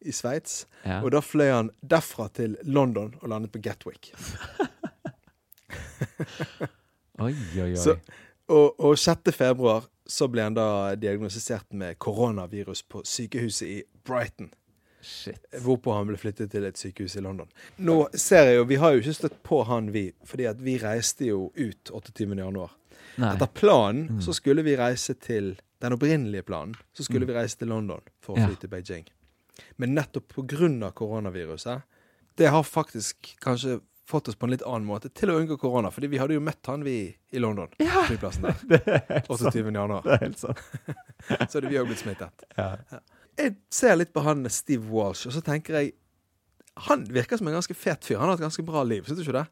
[0.00, 0.66] i Sveits.
[0.84, 1.00] Ja.
[1.02, 4.12] Og da fløy han derfra til London og landet på Gatwick.
[7.20, 7.76] Oi, oi, oi.
[7.76, 7.98] Så-
[8.50, 9.32] Og, og 6.
[9.32, 14.48] februar så ble han da diagnostisert med koronavirus på sykehuset i Brighton.
[15.02, 15.46] Shit.
[15.64, 17.48] Hvorpå han ble flyttet til et sykehus i London.
[17.78, 20.12] Nå ser jeg jo, Vi har jo ikke støtt på han, vi.
[20.24, 22.36] fordi at vi reiste jo ut 28.
[22.36, 22.70] januar.
[23.18, 24.20] Etter planen Mm.
[24.20, 26.74] så skulle vi reise til den opprinnelige planen.
[26.94, 27.32] Så skulle Mm.
[27.32, 28.54] vi reise til London for å Ja.
[28.54, 29.04] til Beijing.
[29.78, 30.90] Men nettopp pga.
[30.92, 31.82] koronaviruset,
[32.36, 35.90] det har faktisk kanskje fått oss på en litt annen måte til å unngå korona.
[35.90, 38.56] Fordi vi hadde jo møtt han vi i London, Ja, flyplassen der.
[38.68, 39.54] det er helt sant.
[39.54, 39.72] 28.
[39.72, 40.02] januar.
[40.02, 40.58] Det er helt sant.
[41.50, 42.44] Så hadde vi òg blitt smittet.
[42.58, 42.76] Ja.
[42.92, 42.98] Ja.
[43.40, 45.92] Jeg ser litt på han Steve Walsh, og så tenker jeg
[46.86, 48.18] Han virker som en ganske fet fyr.
[48.20, 49.46] Han har et ganske bra liv, syns du ikke det?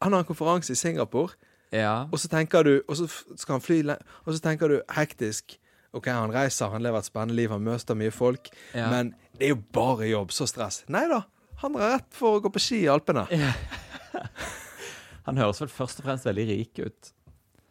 [0.00, 1.36] Han har en konferanse i Singapore,
[1.72, 2.08] ja.
[2.10, 3.06] og så tenker du Og så
[3.36, 3.82] skal han fly
[4.24, 5.58] Og så tenker du hektisk.
[5.92, 8.48] OK, han reiser, han lever et spennende liv, han møter mye folk.
[8.74, 8.90] Ja.
[8.90, 10.84] Men det er jo bare jobb, så stress.
[10.88, 11.24] Nei da.
[11.64, 13.26] Han drar rett for å gå på ski i Alpene.
[15.26, 17.10] Han høres vel først og fremst veldig rik ut.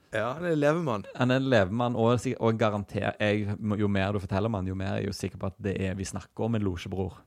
[0.10, 1.04] Ja, han er levemann.
[1.16, 4.96] Han er en levemann, og, og garanter, jeg, Jo mer du forteller meg, jo mer
[4.96, 7.20] er jeg jo sikker på at det er vi snakker om en losjebror.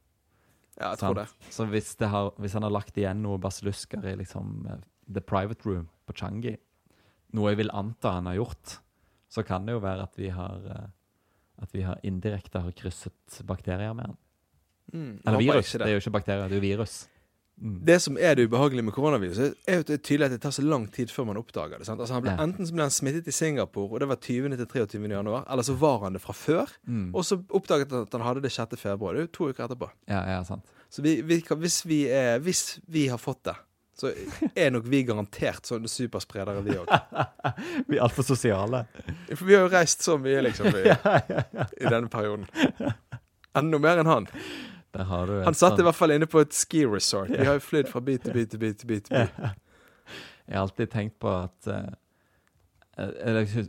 [0.81, 1.29] Ja, jeg tror det.
[1.53, 5.23] Så hvis, det har, hvis han har lagt igjen noe basillusker i liksom eh, The
[5.23, 6.57] Private Room på Changi,
[7.37, 8.79] noe jeg vil anta han har gjort,
[9.33, 10.91] så kan det jo være at vi har eh,
[11.63, 14.17] At vi har indirekte har krysset bakterier med han.
[14.93, 15.73] Mm, Eller virus.
[15.73, 15.79] Det.
[15.79, 16.95] Det er jo ikke bakterier, det er jo virus.
[17.61, 17.75] Mm.
[17.87, 20.41] Det som er det ubehagelige med koronaviruset, er jo at det er tydelig at det
[20.43, 21.87] tar så lang tid før man oppdager det.
[21.87, 22.01] Sant?
[22.01, 22.43] Altså han ble, Ja.
[22.43, 24.57] Enten så ble han smittet i Singapore, og det var 20.
[24.57, 25.11] til 23.
[25.13, 27.11] januar, eller så var han det fra før, Mm.
[27.15, 28.77] og så oppdaget han at han hadde det 6.
[28.81, 29.13] februar.
[29.15, 29.91] Det er jo to uker etterpå.
[30.09, 30.65] Ja, ja, sant.
[30.91, 33.55] Så vi, vi hvis, vi er, hvis vi har fått det,
[33.95, 34.11] så
[34.57, 36.89] er nok vi garantert sånne superspredere, vi òg.
[37.89, 38.87] Vi er altfor sosiale.
[39.37, 40.89] For vi har jo reist så mye, liksom, i,
[41.85, 42.47] i denne perioden.
[43.55, 44.27] Enda mer enn han.
[44.95, 47.31] Du Han satt i hvert fall inne på et ski resort.
[47.33, 48.99] Vi har jo flydd fra by til by til by til by.
[49.01, 49.27] til by.
[50.49, 51.93] Jeg har alltid tenkt på at uh,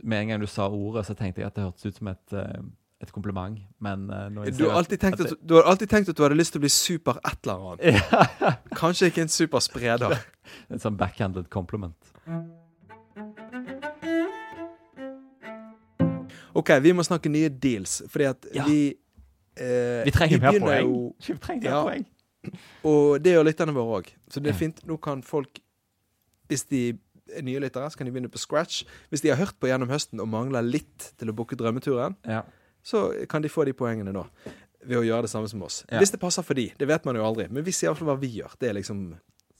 [0.02, 2.32] Med en gang du sa ordet, så tenkte jeg at det hørtes ut som et,
[2.32, 2.64] uh,
[3.00, 3.58] et kompliment.
[3.80, 4.26] Men uh,
[4.58, 6.64] Du har, at, at at, du har alltid tenkt at du hadde lyst til å
[6.66, 8.02] bli super et eller annet.
[8.02, 8.26] Ja,
[8.82, 10.18] Kanskje ikke en super spreder.
[10.70, 11.96] En sånn backhanded compliment.
[16.54, 18.64] OK, vi må snakke nye deals, fordi at Ja.
[18.68, 18.98] vi eh,
[20.06, 20.88] Vi trenger mer poeng.
[20.88, 21.82] jo- Vi trenger Ja.
[21.84, 22.04] poeng.
[22.84, 24.08] Og det gjør lytterne våre òg.
[24.28, 24.82] Så det er fint.
[24.86, 25.60] Nå kan folk,
[26.48, 26.98] hvis de
[27.34, 28.82] er nye lyttere, så kan de begynne på scratch.
[29.10, 32.42] Hvis de har hørt på gjennom høsten og mangler litt til å booke drømmeturen, Ja.
[32.84, 34.26] så kan de få de poengene nå.
[34.84, 35.84] Ved å gjøre det samme som oss.
[35.90, 35.98] Ja.
[35.98, 37.48] Hvis det passer for de, det vet man jo aldri.
[37.50, 38.52] Men vi sier iallfall hva vi gjør.
[38.60, 39.14] Det er liksom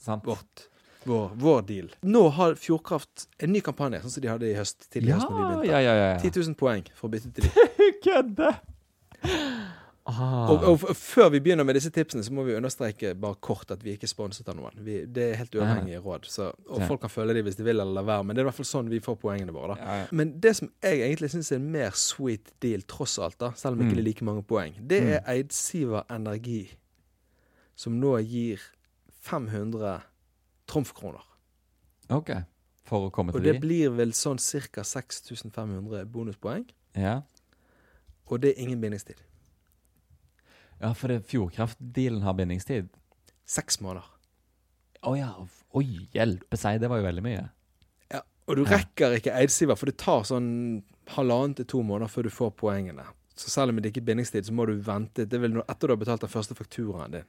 [0.05, 0.67] vårt,
[1.07, 1.89] vår, vår deal.
[2.05, 4.91] Nå har Fjordkraft en ny kampanje, sånn som de hadde i høst.
[4.93, 5.73] Tidlig Ja, høst når de begynte.
[5.73, 6.19] ja, ja, ja.
[6.21, 7.51] 10 000 poeng for å bytte til de.
[8.05, 8.55] Kødde!
[10.07, 10.51] Ah.
[10.53, 13.81] Og, og før vi begynner med disse tipsene, så må vi understreke bare kort at
[13.83, 14.75] vi ikke er sponset av noen.
[14.85, 16.27] Vi, det er helt uavhengige råd.
[16.29, 16.87] Så, og Ja.
[16.91, 18.59] folk kan følge de hvis de vil eller la være, men det er i hvert
[18.59, 19.79] fall sånn vi får poengene våre.
[19.81, 20.07] ja, ja.
[20.13, 23.79] Men det som jeg egentlig syns er en mer sweet deal, tross alt, da, selv
[23.81, 23.97] om ikke Mm.
[23.97, 25.09] det er like mange poeng, det Mm.
[25.09, 26.77] er Eidsiva Energi,
[27.77, 28.61] som nå gir
[29.23, 30.03] 500
[30.67, 31.25] trumfkroner.
[32.11, 32.31] OK.
[32.85, 33.67] For å komme til Og til det de.
[33.67, 34.37] blir vel sånn
[34.71, 34.83] ca.
[34.83, 36.67] 6500 bonuspoeng.
[36.95, 37.23] Ja.
[38.31, 39.17] Og det er ingen bindingstid.
[40.85, 42.91] Ja, for det Fjordkraft-dealen har bindingstid.
[43.49, 44.07] Seks måneder.
[45.05, 45.33] Å ja.
[45.77, 46.79] Oi, hjelpe seg.
[46.83, 47.43] Det var jo veldig mye.
[48.13, 50.49] Ja, og du rekker ikke eidsiver, for det tar sånn
[51.17, 53.05] halvannen til to måneder før du får poengene.
[53.35, 55.25] Så selv om det ikke er bindingstid, så må du vente.
[55.27, 57.27] Det er vel etter du har betalt den første fakturaen din.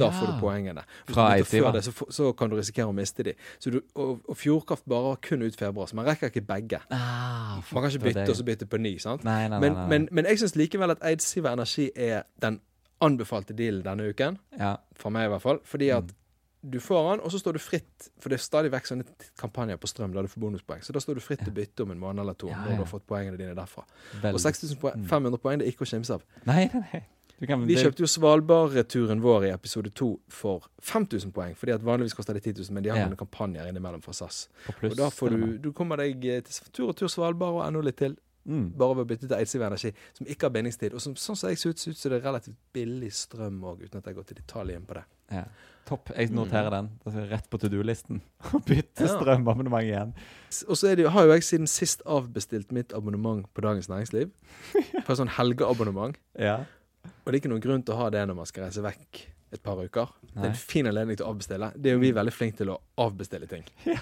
[0.00, 0.82] Da får du poengene.
[1.06, 3.36] Hvis Fra det, så, så kan du risikere å miste de.
[3.62, 6.80] Så du, og, og Fjordkraft bare har kun ut februar, så man rekker ikke begge.
[6.90, 8.96] Ah, Man kan ikke bytte og så bytte på ny.
[9.02, 9.22] sant?
[9.26, 9.60] Nei, nei, nei.
[9.62, 12.58] Men, men, men jeg syns likevel at eidsiver Energi er den
[13.00, 14.38] anbefalte dealen denne uken.
[14.58, 14.76] ja.
[14.94, 15.58] For meg, i hvert fall.
[15.64, 16.70] Fordi at Mm.
[16.70, 18.08] du får den, og så står du fritt.
[18.18, 19.04] For det er stadig vekk sånne
[19.38, 20.80] kampanjer på strøm der du får bonuspoeng.
[20.82, 22.70] Så da står du fritt til å bytte om en måned eller to Ja, når
[22.70, 23.84] du har fått poengene dine derfra.
[24.22, 24.34] Veldig.
[24.34, 26.22] Og 6500 poeng, det er ikke å kimse av.
[26.46, 27.04] Nei, nei,
[27.46, 31.54] kan, Vi det- kjøpte jo Svalbard-turen vår i episode to for 5000 poeng.
[31.54, 33.06] Fordi at vanligvis koster det 10 000, men de har Ja.
[33.08, 34.48] noen kampanjer innimellom fra SAS.
[34.82, 35.58] Og da får du.
[35.58, 38.16] Du kommer deg eh, til tur og tur Svalbard og enda litt til.
[38.46, 38.66] Mm.
[38.78, 40.94] Bare ved å bytte til eidsiv Energi, som ikke har bindingstid.
[40.94, 43.60] Og som, sånn som jeg ser ut, ser ut som det er relativt billig strøm
[43.66, 45.04] òg, uten at jeg går til detaljen på det.
[45.34, 45.44] ja.
[45.86, 46.08] Topp.
[46.18, 46.88] Jeg noterer den.
[47.04, 48.18] Det er Rett på to do-listen.
[48.50, 49.06] å bytte Mm.
[49.06, 49.12] Ja.
[49.20, 50.14] strømabonnement igjen.
[50.66, 54.32] Og så det, jo- har jo jeg siden sist avbestilt mitt abonnement på Dagens Næringsliv.
[55.06, 56.18] På et sånn helgeabonnement.
[56.34, 56.56] Ja.
[57.06, 59.22] Og det er ikke noen grunn til å ha det når man skal reise vekk
[59.54, 60.10] et par uker.
[60.34, 61.70] Det er en fin anledning til å avbestille.
[61.78, 63.62] Det er jo vi veldig flinke til å avbestille ting.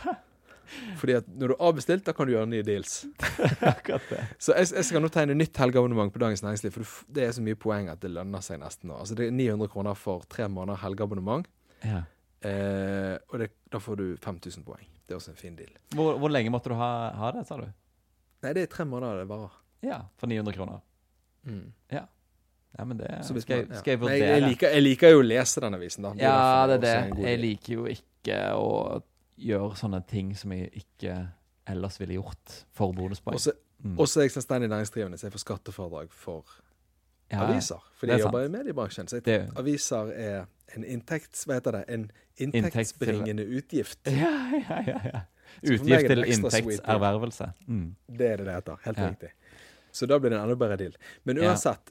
[1.01, 2.95] Fordi at når du har avbestilt, da kan du gjøre nye deals.
[3.75, 4.23] Akkurat det.
[4.39, 7.45] Så jeg, jeg skal nå tegne nytt helgeabonnement på Dagens Næringsliv, for det er så
[7.45, 8.99] mye poeng at det lønner seg nesten nå.
[9.03, 11.47] Altså det er 900 kroner for tre måneder helgeabonnement,
[11.85, 12.03] Ja.
[12.45, 14.87] eh, og det, da får du 5000 poeng.
[15.05, 15.73] Det er også en fin deal.
[15.95, 17.67] Hvor, hvor lenge måtte du ha, ha det, sa du?
[18.45, 19.53] Nei, det er tre måneder det varer.
[19.85, 20.81] Ja, for 900 kroner.
[21.45, 21.67] Mm.
[21.93, 23.79] Ja, men det skal, man- ja.
[23.79, 24.17] skal jeg vurdere.
[24.19, 26.11] Jeg, jeg, liker, jeg liker jo å lese den avisen, da.
[26.19, 27.23] Ja, det er det.
[27.23, 28.71] Jeg liker jo ikke å
[29.39, 31.28] gjøre sånne ting som jeg ikke
[31.66, 33.35] ellers ville gjort for bonuspoeng.
[33.35, 33.53] Også,
[33.85, 33.99] Mm.
[33.99, 36.45] også er jeg selvstendig næringsdrivende, så jeg får skattefradrag for
[37.32, 37.82] Ja, aviser.
[37.97, 39.09] Fordi jeg jobber i mediebransjen.
[39.09, 40.45] Så jeg, Det, aviser er
[40.76, 41.45] en inntekts...
[41.45, 41.85] Hva heter det?
[41.89, 42.11] En
[42.41, 43.99] Inntekts- inntektsbringende utgift.
[44.07, 45.20] ja, ja, ja, ja.
[45.62, 47.53] Utgift til inntektservervelse.
[47.66, 47.95] Mm.
[48.09, 48.76] Det er det det heter.
[48.85, 49.09] Helt Ja.
[49.11, 49.28] riktig.
[49.93, 50.93] Så da blir det en enda bedre deal.
[51.24, 51.91] Men uansett,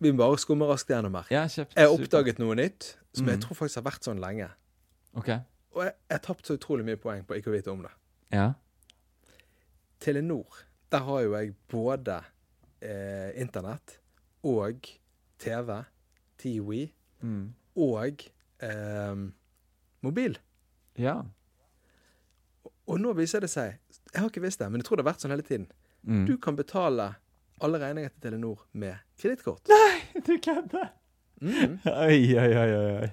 [0.00, 1.26] vi bare skumme raskt gjennom her.
[1.30, 3.42] Jeg har oppdaget noe nytt som jeg Mm.
[3.42, 4.50] tror faktisk har vært sånn lenge.
[5.16, 5.28] OK.
[5.74, 7.92] Og jeg jeg har tapt så utrolig mye poeng på ikke å vite om det.
[8.34, 8.48] Ja.
[10.00, 10.46] Telenor,
[10.90, 12.16] der har jo jeg både
[12.82, 13.98] eh, internett
[14.44, 14.88] og
[15.38, 15.82] TV,
[16.40, 16.88] TWE,
[17.22, 17.52] Mm.
[17.76, 18.22] og
[18.64, 19.16] eh,
[20.00, 20.38] mobil.
[20.96, 21.18] Ja.
[22.88, 23.74] Og nå viser det seg
[24.14, 25.66] Jeg har ikke visst det, men jeg tror det har vært sånn hele tiden.
[26.02, 26.24] Mm.
[26.26, 27.10] Du kan betale
[27.60, 29.68] alle regninger til Telenor med kredittkort.
[30.26, 30.88] du kødder!
[31.44, 31.76] Mm.
[31.84, 32.72] Oi, oi, oi,
[33.04, 33.10] oi.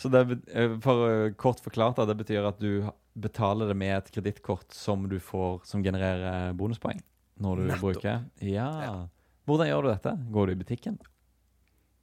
[0.00, 2.88] Så det, eh, for eh, kort forklart, da, det betyr at du
[3.20, 7.02] betaler det med et kredittkort som du får, som genererer bonuspoeng
[7.40, 7.80] når du Nettopp.
[7.80, 8.22] bruker?
[8.40, 8.68] Ja.
[8.84, 8.94] Ja.
[9.48, 10.14] Hvordan gjør du dette?
[10.32, 10.96] Går du i butikken?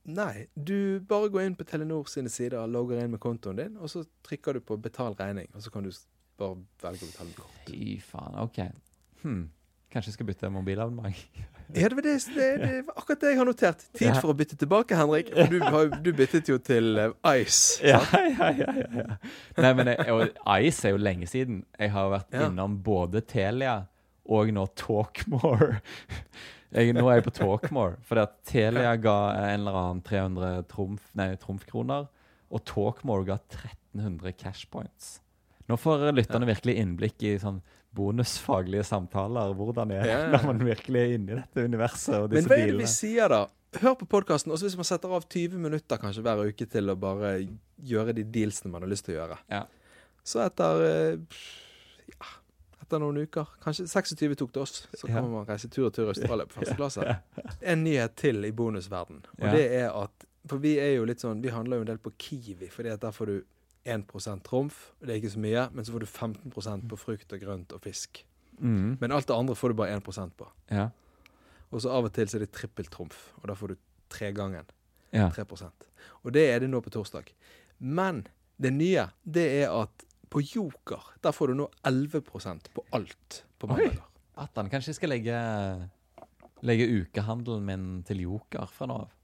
[0.07, 3.89] Nei, du bare går inn på Telenor sine sider, logger inn med kontoen din, og
[3.91, 5.91] så trykker du på 'betal regning', og så kan du
[6.37, 7.65] bare velge å betale med kort.
[7.65, 8.59] Fy faen, OK.
[9.23, 9.49] Hm.
[9.97, 11.17] Kanskje jeg skal bytte mobilabonnement?
[11.73, 13.79] Ja, det det, det, det var akkurat det jeg har notert.
[13.97, 14.19] Tid Ja.
[14.21, 15.31] for å bytte tilbake, Henrik.
[15.33, 17.81] For du, har, du byttet jo til eh, Ice.
[17.89, 19.17] Ja, ja, ja, ja.
[19.57, 21.63] Nei, men jeg, og Ice er jo lenge siden.
[21.81, 23.79] Jeg har vært innom både Telia
[24.29, 25.79] og nå Talkmore.
[26.77, 29.17] Jeg, nå er jeg på Talkmore, fordi at Telia ga
[29.49, 32.05] en eller annen 300 trumf, nei, trumfkroner,
[32.53, 35.17] og Talkmore ga 1300 cash points.
[35.67, 37.57] Nå får lytterne virkelig innblikk i sånn
[37.97, 39.53] bonusfaglige samtaler.
[39.57, 40.31] Hvordan er Ja, ja, ja.
[40.37, 43.27] når man virkelig er inne i dette universet og Men hva er det vi sier,
[43.33, 43.43] da?
[43.81, 46.95] Hør på podkasten, og hvis man setter av 20 minutter kanskje hver uke til å
[46.97, 47.33] bare
[47.83, 49.65] gjøre de dealsene man har lyst til å gjøre, Ja.
[50.23, 51.41] så etter eh,
[52.13, 52.29] ja,
[52.81, 54.87] etter noen uker Kanskje 26 tok det oss.
[54.95, 55.15] Så Ja.
[55.19, 57.03] kan man reise tur og tur i Australia på første klasse.
[57.03, 57.17] Ja.
[57.61, 59.51] En nyhet til i bonusverden, og Ja.
[59.51, 62.13] det er at For vi er jo litt sånn Vi handler jo en del på
[62.17, 63.41] Kiwi, fordi at der får du
[63.87, 64.91] 1 trumf.
[64.99, 67.83] Det er ikke så mye, men så får du 15% på frukt og grønt og
[67.83, 68.23] fisk.
[68.59, 68.97] Mm.
[68.99, 70.47] Men alt det andre får du bare 1% på.
[70.71, 70.89] Ja.
[71.71, 73.79] Og så av og til så er det trippeltrumf, og da får du
[74.13, 74.67] tregangen.
[75.11, 75.29] ja.
[75.31, 75.87] 3%
[76.23, 77.31] Og det er det nå på torsdag.
[77.79, 78.27] Men
[78.57, 83.67] det nye, det er at på Joker, der får du nå 11% på alt på
[83.67, 84.03] mandager.
[84.37, 85.37] Attan, kanskje jeg skal legge,
[86.67, 89.16] legge ukehandelen min til Joker fra nå av?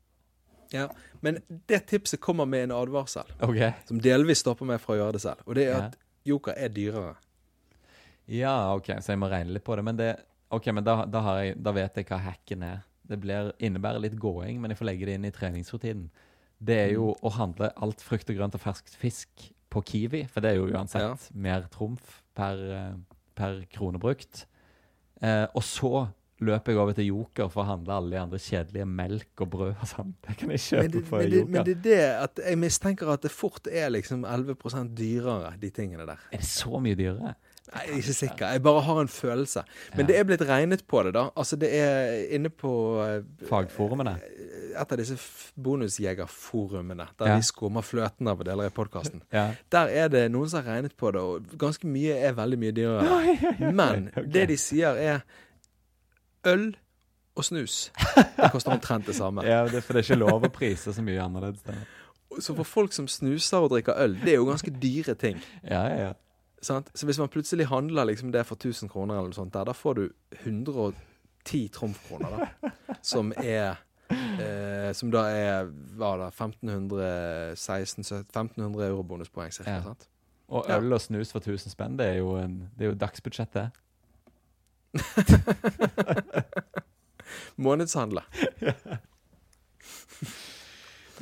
[0.74, 0.88] Ja,
[1.22, 1.38] men
[1.70, 3.76] det tipset kommer med en advarsel, okay.
[3.88, 5.44] som delvis stopper meg fra å gjøre det selv.
[5.46, 7.14] Og det er at Joker er dyrere.
[8.32, 9.84] Ja, OK, så jeg må regne litt på det.
[9.86, 10.12] Men, det,
[10.54, 12.84] ok, men da, da, har jeg, da vet jeg hva hacken er.
[13.04, 16.08] Det blir, innebærer litt gåing, men jeg får legge det inn i treningsrutinen.
[16.64, 20.46] Det er jo å handle alt frukt og grønt og ferskt fisk på Kiwi, for
[20.46, 21.16] det er jo uansett Ja.
[21.34, 22.96] mer trumf per, eh,
[23.36, 24.46] per krone brukt.
[25.22, 26.08] Eh, og så
[26.46, 29.74] løper jeg over til Joker for å handle alle de andre kjedelige melk og brød
[29.74, 30.14] og sånn.
[30.28, 31.52] Det kan jeg kjøpe Men det, for men, det, Joker.
[31.56, 35.70] men det er det at jeg mistenker at det fort er liksom 11% dyrere, de
[35.74, 36.22] tingene der.
[36.32, 37.36] Er det så mye dyrere?
[37.74, 38.50] Nei, jeg er ikke sikker.
[38.54, 39.62] Jeg bare har en følelse.
[39.96, 40.08] Men Ja.
[40.10, 41.30] det er blitt regnet på det, da.
[41.40, 44.18] Altså, det er inne på eh, Fagforumene?
[44.74, 45.16] et av disse
[46.08, 47.36] bonusjegerforumene, der Ja.
[47.38, 49.22] de skummer fløten av deler i podkasten.
[49.32, 49.56] Ja.
[49.72, 52.72] Der er det noen som har regnet på det, og ganske mye er veldig mye
[52.72, 53.72] dyrere.
[53.74, 54.24] Men okay.
[54.28, 55.22] det de sier er
[56.46, 56.74] øl
[57.36, 57.92] og snus.
[58.16, 59.44] Det koster omtrent det samme.
[59.50, 61.64] Ja, det, for det er ikke lov å prise så mye annerledes.
[61.66, 61.76] Det.
[62.42, 65.42] Så for folk som snuser og drikker øl, det er jo ganske dyre ting.
[65.64, 66.12] Ja, ja, ja.
[66.64, 66.92] Sant?
[66.96, 69.74] Så hvis man plutselig handler liksom det for 1000 kroner, eller noe sånt der, da
[69.76, 70.04] får du
[70.44, 72.72] 110 trumfkroner, da.
[73.04, 73.76] Som er
[74.40, 75.68] eh, Som da er
[75.98, 79.80] hva da, 1500, 16, 1500 euro bonuspoeng, cirka.
[79.80, 79.84] Ja.
[79.84, 80.08] Sant?
[80.54, 83.58] Og øl og snus for 1000 spenn, det er jo, en, det er jo dagsbudsjett,
[87.64, 88.24] Månedshandle.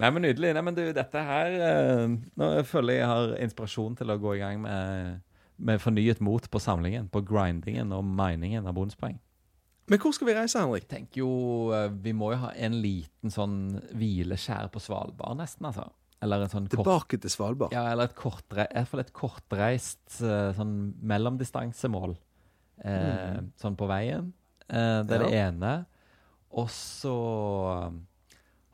[0.01, 0.53] Nei, men nydelig.
[0.55, 4.37] Nei, men du, dette her eh, Nå føler jeg jeg har inspirasjon til å gå
[4.37, 5.19] i gang med,
[5.61, 9.19] med fornyet mot på samlingen, på grindingen og miningen av bonuspoeng.
[9.91, 10.85] Men hvor skal vi reise, Henrik?
[10.85, 11.31] Jeg tenker jo
[11.75, 13.57] eh, Vi må jo ha en liten sånn
[13.97, 15.89] hvileskjær på Svalbard, nesten, altså.
[16.21, 17.73] Eller en sånn kort Tilbake til Svalbard.
[17.73, 22.13] Ja, eller et kortreist, i hvert fall et kortreist eh, sånn mellomdistansemål.
[22.83, 24.31] Eh, Sånn på veien.
[24.69, 25.73] Eh, det er det ene.
[26.51, 27.99] Og så um,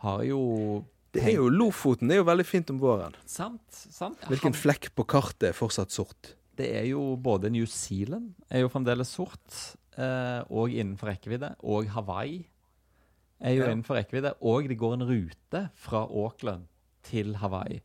[0.03, 3.13] har jo Det er jo Lofoten er jo veldig fint om våren.
[3.25, 3.61] Sant.
[3.71, 4.19] sant.
[4.29, 6.33] Hvilken Han- flekk på kartet er fortsatt sort?
[6.57, 11.85] Det er jo både New Zealand er jo fremdeles sort, eh, og innenfor rekkevidde, og
[11.87, 12.45] Hawaii.
[13.39, 13.69] er jo Ja.
[13.71, 16.65] innenfor rekkevidde, og det går en rute fra Auckland
[17.03, 17.81] til Hawaii.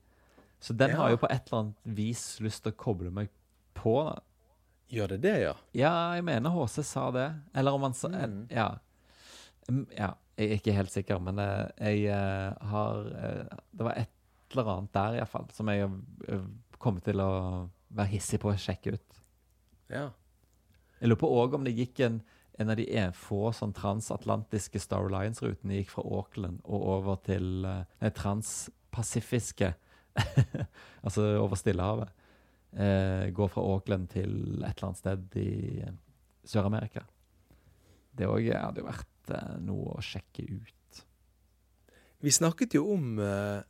[0.58, 0.96] Så den Ja.
[0.96, 3.28] har jo på et eller annet vis lyst til å koble meg
[3.74, 4.18] på.
[4.92, 5.52] Gjør det det, ja?
[5.72, 7.28] Ja, jeg mener HC sa det.
[7.56, 8.46] Eller om han sa Mm.
[8.50, 8.78] Ja.
[9.68, 10.14] Mm, ja.
[10.36, 14.10] Jeg er ikke helt sikker, men eh, jeg eh, har eh, Det var et
[14.52, 15.88] eller annet der, iallfall, som jeg
[16.78, 17.30] kommer til å
[17.88, 19.20] være hissig på å sjekke ut.
[19.88, 20.10] Ja.
[21.00, 22.18] Jeg lurer på òg om det gikk en,
[22.60, 22.84] en av de
[23.16, 29.72] få sånn transatlantiske Star Alliance-rutene gikk fra Auckland og over til den transpacifiske,
[31.04, 32.12] altså over Stillehavet.
[32.72, 34.30] Eh, går fra Auckland til
[34.64, 35.96] et eller annet sted i eh,
[36.48, 37.02] Sør-Amerika.
[38.16, 41.02] Det òg hadde jo vært eh, noe å sjekke ut.
[42.22, 43.60] Vi snakket jo om eh,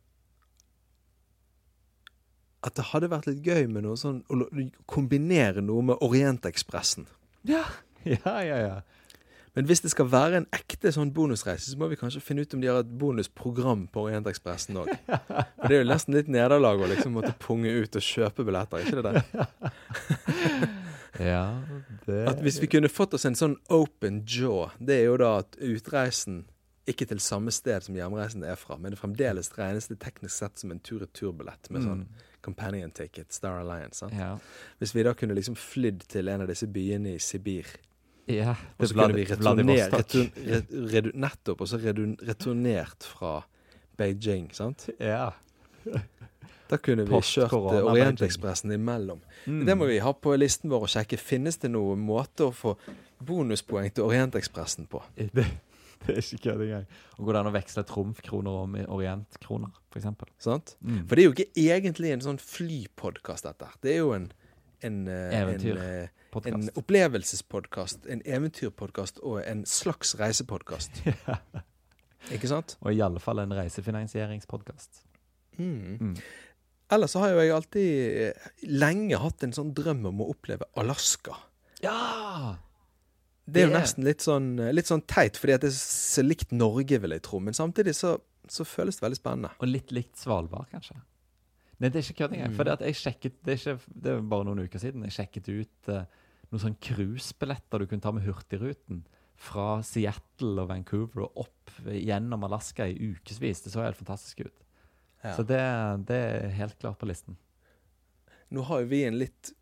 [2.63, 4.47] at det hadde vært litt gøy med noe sånn å
[4.87, 7.09] kombinere noe med Orientekspressen.
[7.49, 7.65] Ja,
[8.07, 8.59] ja, ja.
[8.63, 8.75] ja.
[9.53, 12.53] Men hvis det skal være en ekte sånn bonusreise, så må vi kanskje finne ut
[12.55, 14.89] om de har et bonusprogram på Orientekspressen òg.
[15.05, 18.81] For det er jo nesten litt nederlag å liksom måtte punge ut og kjøpe billetter,
[18.81, 19.21] ikke det der?
[21.33, 21.43] ja
[22.07, 25.35] det At hvis vi kunne fått oss en sånn open jaw, det er jo da
[25.43, 26.43] at utreisen
[26.89, 30.59] ikke til samme sted som hjemreisen er fra, men det fremdeles regnes det teknisk sett
[30.59, 32.01] som en tur-retur-billett med sånn
[32.43, 34.01] companion ticket, Star Alliance.
[34.01, 34.17] sant?
[34.17, 34.33] ja.
[34.81, 37.69] Hvis vi da kunne liksom flydd til en av disse byene i Sibir,
[38.31, 38.55] ja.
[38.77, 39.99] og så kunne vi Vladivostok.
[39.99, 40.27] retur,
[40.93, 43.41] retur, Nettopp, og så returnert fra
[43.97, 44.87] Beijing, sant?
[44.99, 45.31] Ja.
[46.69, 49.19] Da kunne vi kjørt eh, Orientekspressen imellom.
[49.45, 49.65] Mm.
[49.67, 51.19] Det må vi ha på listen vår og sjekke.
[51.21, 52.73] Finnes det noen måte å få
[53.23, 55.03] bonuspoeng til Orientekspressen på?
[56.03, 56.87] Det, det er ikke kødd engang.
[57.15, 60.07] Og går det an å veksle trumfkroner om i orientkroner, f.eks.?
[60.19, 61.05] For, Mm.
[61.07, 63.69] For det er jo ikke egentlig en sånn flypodkast, dette.
[63.85, 64.25] Det er jo en
[64.83, 66.07] en, eh, en, eh,
[66.51, 71.03] en opplevelsespodkast, en eventyrpodkast og en slags reisepodkast.
[72.35, 72.77] Ikke sant?
[72.81, 75.03] Og i alle fall en reisefinansieringspodkast.
[75.57, 75.97] Mm.
[75.99, 76.17] Mm.
[76.93, 80.67] Ellers så har jo jeg alltid eh, lenge hatt en sånn drøm om å oppleve
[80.79, 81.35] Alaska.
[81.83, 82.57] Ja!
[83.43, 86.53] Det er jo nesten litt sånn, litt sånn teit, fordi at det er så likt
[86.55, 87.41] Norge, vil jeg tro.
[87.43, 88.15] Men samtidig så,
[88.47, 89.51] så føles det veldig spennende.
[89.59, 90.95] Og litt likt Svalbard, kanskje.
[91.83, 92.53] Nei, det er ikke kødd engang.
[92.53, 92.55] Mm.
[92.55, 95.49] For det, jeg sjekket, det, er ikke, det er bare noen uker siden jeg sjekket
[95.51, 96.21] ut eh,
[96.53, 99.01] noen sånn cruisebilletter du kunne ta med Hurtigruten.
[99.43, 103.65] Fra Seattle og Vancouver og opp gjennom Alaska i ukevis.
[103.65, 104.63] Det så helt fantastisk ut.
[105.25, 105.33] Ja.
[105.35, 105.59] Så det,
[106.07, 107.35] det er helt klart på listen.
[108.53, 109.53] Nå har jo vi en litt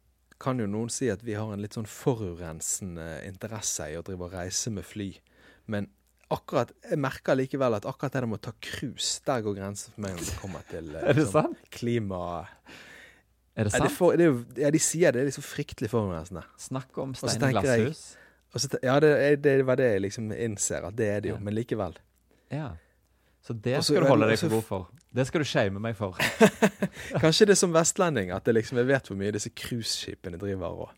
[0.41, 4.25] Kan jo noen si at vi har en litt sånn forurensende interesse i å drive
[4.25, 5.11] og reise med fly.
[5.69, 5.85] Men
[6.35, 10.05] akkurat jeg merker likevel at akkurat det med å ta cruise, der går grensen for
[10.05, 11.57] meg når det kommer til eh, det sant?
[11.73, 12.21] klima...
[13.51, 13.97] Er det Ja, det sant?
[13.97, 16.43] for, det er jo, ja, de sier det Det er liksom fryktelig forurensende.
[16.57, 18.17] Snakk om så stein i tenker jeg- glasshus.
[18.53, 19.11] Og så ja, det,
[19.43, 21.35] det var det jeg liksom innser, at det er det jo.
[21.37, 21.43] Ja.
[21.47, 21.93] Men likevel.
[22.51, 22.69] Ja.
[23.43, 24.87] Så det også, skal du holde deg for god for.
[25.15, 26.15] Det skal du shame meg for.
[27.23, 30.83] Kanskje det er som vestlending, at det liksom, jeg vet hvor mye disse cruiseskipene driver
[30.85, 30.91] og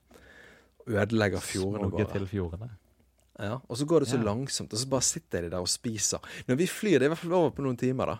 [0.89, 2.11] ødelegger fjordene Smoge våre.
[2.17, 2.69] til fjordene.
[3.39, 4.23] Ja, og så går det så Ja.
[4.23, 6.19] langsomt, og så bare sitter de der og spiser.
[6.47, 8.17] Når vi flyr, det er i hvert fall over på noen timer, da.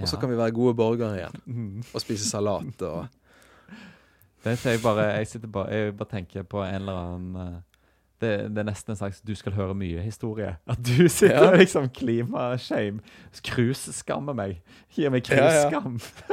[0.00, 0.20] Og så Ja.
[0.20, 1.40] kan vi være gode borgere igjen.
[1.46, 1.84] Mm.
[1.94, 3.08] Og spise salat og
[4.44, 7.60] Det ser jeg bare, jeg sitter bare, jeg bare tenker på en eller annen eh,
[8.20, 10.56] det, det er nesten en slags 'du skal høre mye'-historie.
[10.66, 11.56] At du sitter Ja.
[11.56, 13.00] liksom klimashame.
[13.44, 14.60] Cruiseskammer meg.
[14.96, 15.80] Gir meg Ja, ja.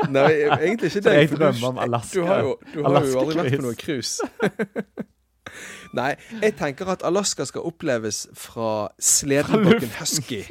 [0.09, 1.13] Nei, egentlig ikke det.
[1.13, 4.21] jeg drømmer om Alaska- Du har jo, du har jo aldri vært på noe cruise.
[5.99, 6.09] Nei,
[6.41, 10.41] jeg tenker at Alaska skal oppleves fra Sledenbakken Husky.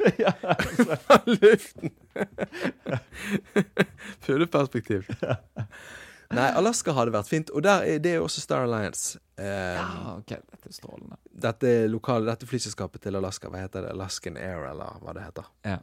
[1.05, 1.93] Fra luften.
[4.25, 5.05] Fugleperspektiv.
[6.35, 7.51] Nei, Alaska hadde vært fint.
[7.53, 9.19] Og der er, det er også Star Alliance.
[9.37, 9.85] Um, Ja,
[10.17, 11.17] ok, dette er strålende.
[11.45, 13.91] dette, lokale, dette flyselskapet til Alaska, hva heter det?
[13.93, 15.49] Alaskan Air, eller hva det heter.
[15.67, 15.77] Ja.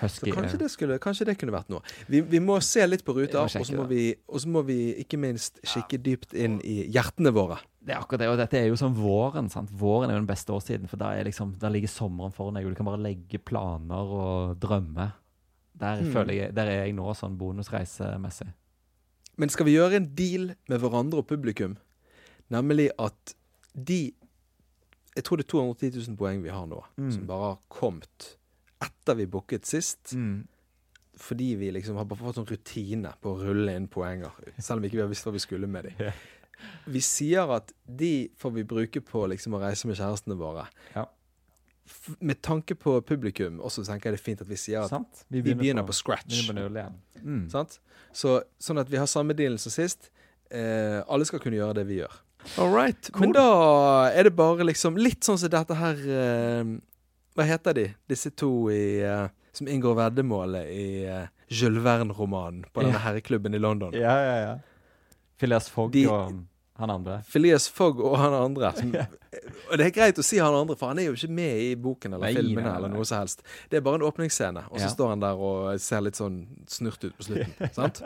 [0.00, 0.62] Så kanskje ja.
[0.62, 1.80] det, skulle, kanskje det kunne vært noe.
[2.08, 4.16] Vi, vi må se litt på ruta, og så må, vi-
[4.46, 7.58] må vi ikke minst kikke dypt inn i hjertene våre.
[7.82, 9.48] Det er akkurat det, og dette er jo sånn våren.
[9.50, 9.70] sant?
[9.72, 12.76] Våren er jo den beste årstiden, for da liksom, ligger sommeren foran deg, og du
[12.76, 15.12] kan bare legge planer og drømme.
[15.78, 16.28] Der, Mm.
[16.34, 18.48] jeg, der er jeg nå sånn bonusreisemessig.
[19.38, 21.76] Men skal vi gjøre en deal med hverandre og publikum?
[22.50, 23.34] Nemlig at
[23.74, 24.12] de
[25.16, 27.10] Jeg tror det er 210 000 poeng vi har nå, Mm.
[27.12, 28.36] som bare har kommet
[28.84, 30.14] etter vi booket sist.
[31.18, 34.84] Fordi vi liksom har bare fått sånn rutine på å rulle inn poenger, selv om
[34.84, 36.02] vi ikke har visst hva vi skulle med dem.
[36.02, 36.26] Yeah.
[36.90, 40.66] Vi sier at de får vi bruke på liksom å reise med kjærestene våre.
[40.94, 41.04] Ja.
[42.20, 45.24] Med tanke på publikum, også tenker jeg det er fint at vi sier at Sant?
[45.32, 46.42] vi begynner på scratch.
[46.48, 47.22] begynner på.
[47.22, 47.44] Mm.
[47.52, 47.78] Sant?
[48.12, 50.10] Så, sånn at vi har samme dealen som sist.
[50.50, 52.18] Eh, alle skal kunne gjøre det vi gjør.
[52.62, 53.10] All right.
[53.18, 53.48] Men da
[54.14, 56.76] er det bare liksom litt sånn som dette her eh,
[57.38, 62.82] Hva heter de, disse to i, uh, som inngår veddemålet i uh, Jules Verne-romanen på
[62.82, 63.94] denne herreklubben i London?
[63.94, 64.54] Ja, ja, ja.
[65.38, 66.32] Phileas Fogg De- og
[66.78, 67.20] han andre.
[67.30, 68.72] Phileas Fogg og han andre.
[68.78, 68.90] Som,
[69.70, 71.72] og det er greit å si han andre, for han er jo ikke med i
[71.78, 73.42] boken eller Nei, filmene eller noe som helst.
[73.70, 74.92] Det er bare en åpningsscene, og så Ja.
[74.94, 76.36] står han der og ser litt sånn
[76.70, 77.70] snurt ut på slutten.
[77.78, 78.02] sant?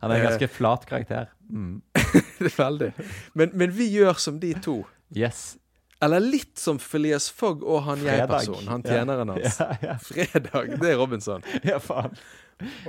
[0.00, 1.30] Han er en ganske flat karakter.
[1.48, 1.80] Mm.
[2.40, 2.90] Det er veldig.
[3.36, 4.80] Men, men vi gjør som de to.
[5.16, 5.58] Yes.
[6.02, 8.68] Eller litt som Phileas Fogg og han jeg-personen.
[8.72, 9.58] Han tjeneren hans.
[9.60, 9.96] Ja, ja.
[10.00, 11.44] Fredag, det er Robinson.
[11.70, 12.16] ja faen.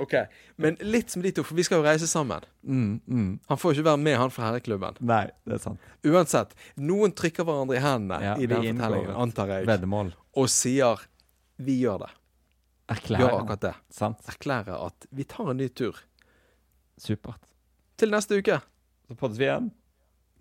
[0.00, 0.14] Ok,
[0.60, 2.44] Men litt som de to, for vi skal jo reise sammen.
[2.64, 3.28] Mm, mm.
[3.48, 4.98] Han får jo ikke være med, han fra herreklubben.
[5.08, 5.92] Nei, det er sant.
[6.04, 6.52] Uansett.
[6.80, 10.12] Noen trykker hverandre i hendene Ja, i den fortellingen, antar jeg, Veddemål.
[10.36, 11.04] og sier
[11.56, 12.16] 'vi gjør det'.
[12.92, 13.22] Erklærer.
[13.22, 13.74] Gjør akkurat det.
[13.90, 14.24] Sant.
[14.28, 15.96] Erklærer at vi tar en ny tur.
[16.98, 17.40] Supert.
[17.96, 18.60] Til neste uke.
[19.08, 19.70] Så poddes vi igjen.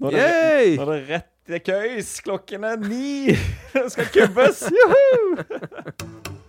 [0.01, 2.19] Nå er det, nå er det rett i køys.
[2.19, 3.27] Klokken er ni.
[3.73, 4.63] Det skal kubbes.
[4.71, 5.37] Juhu!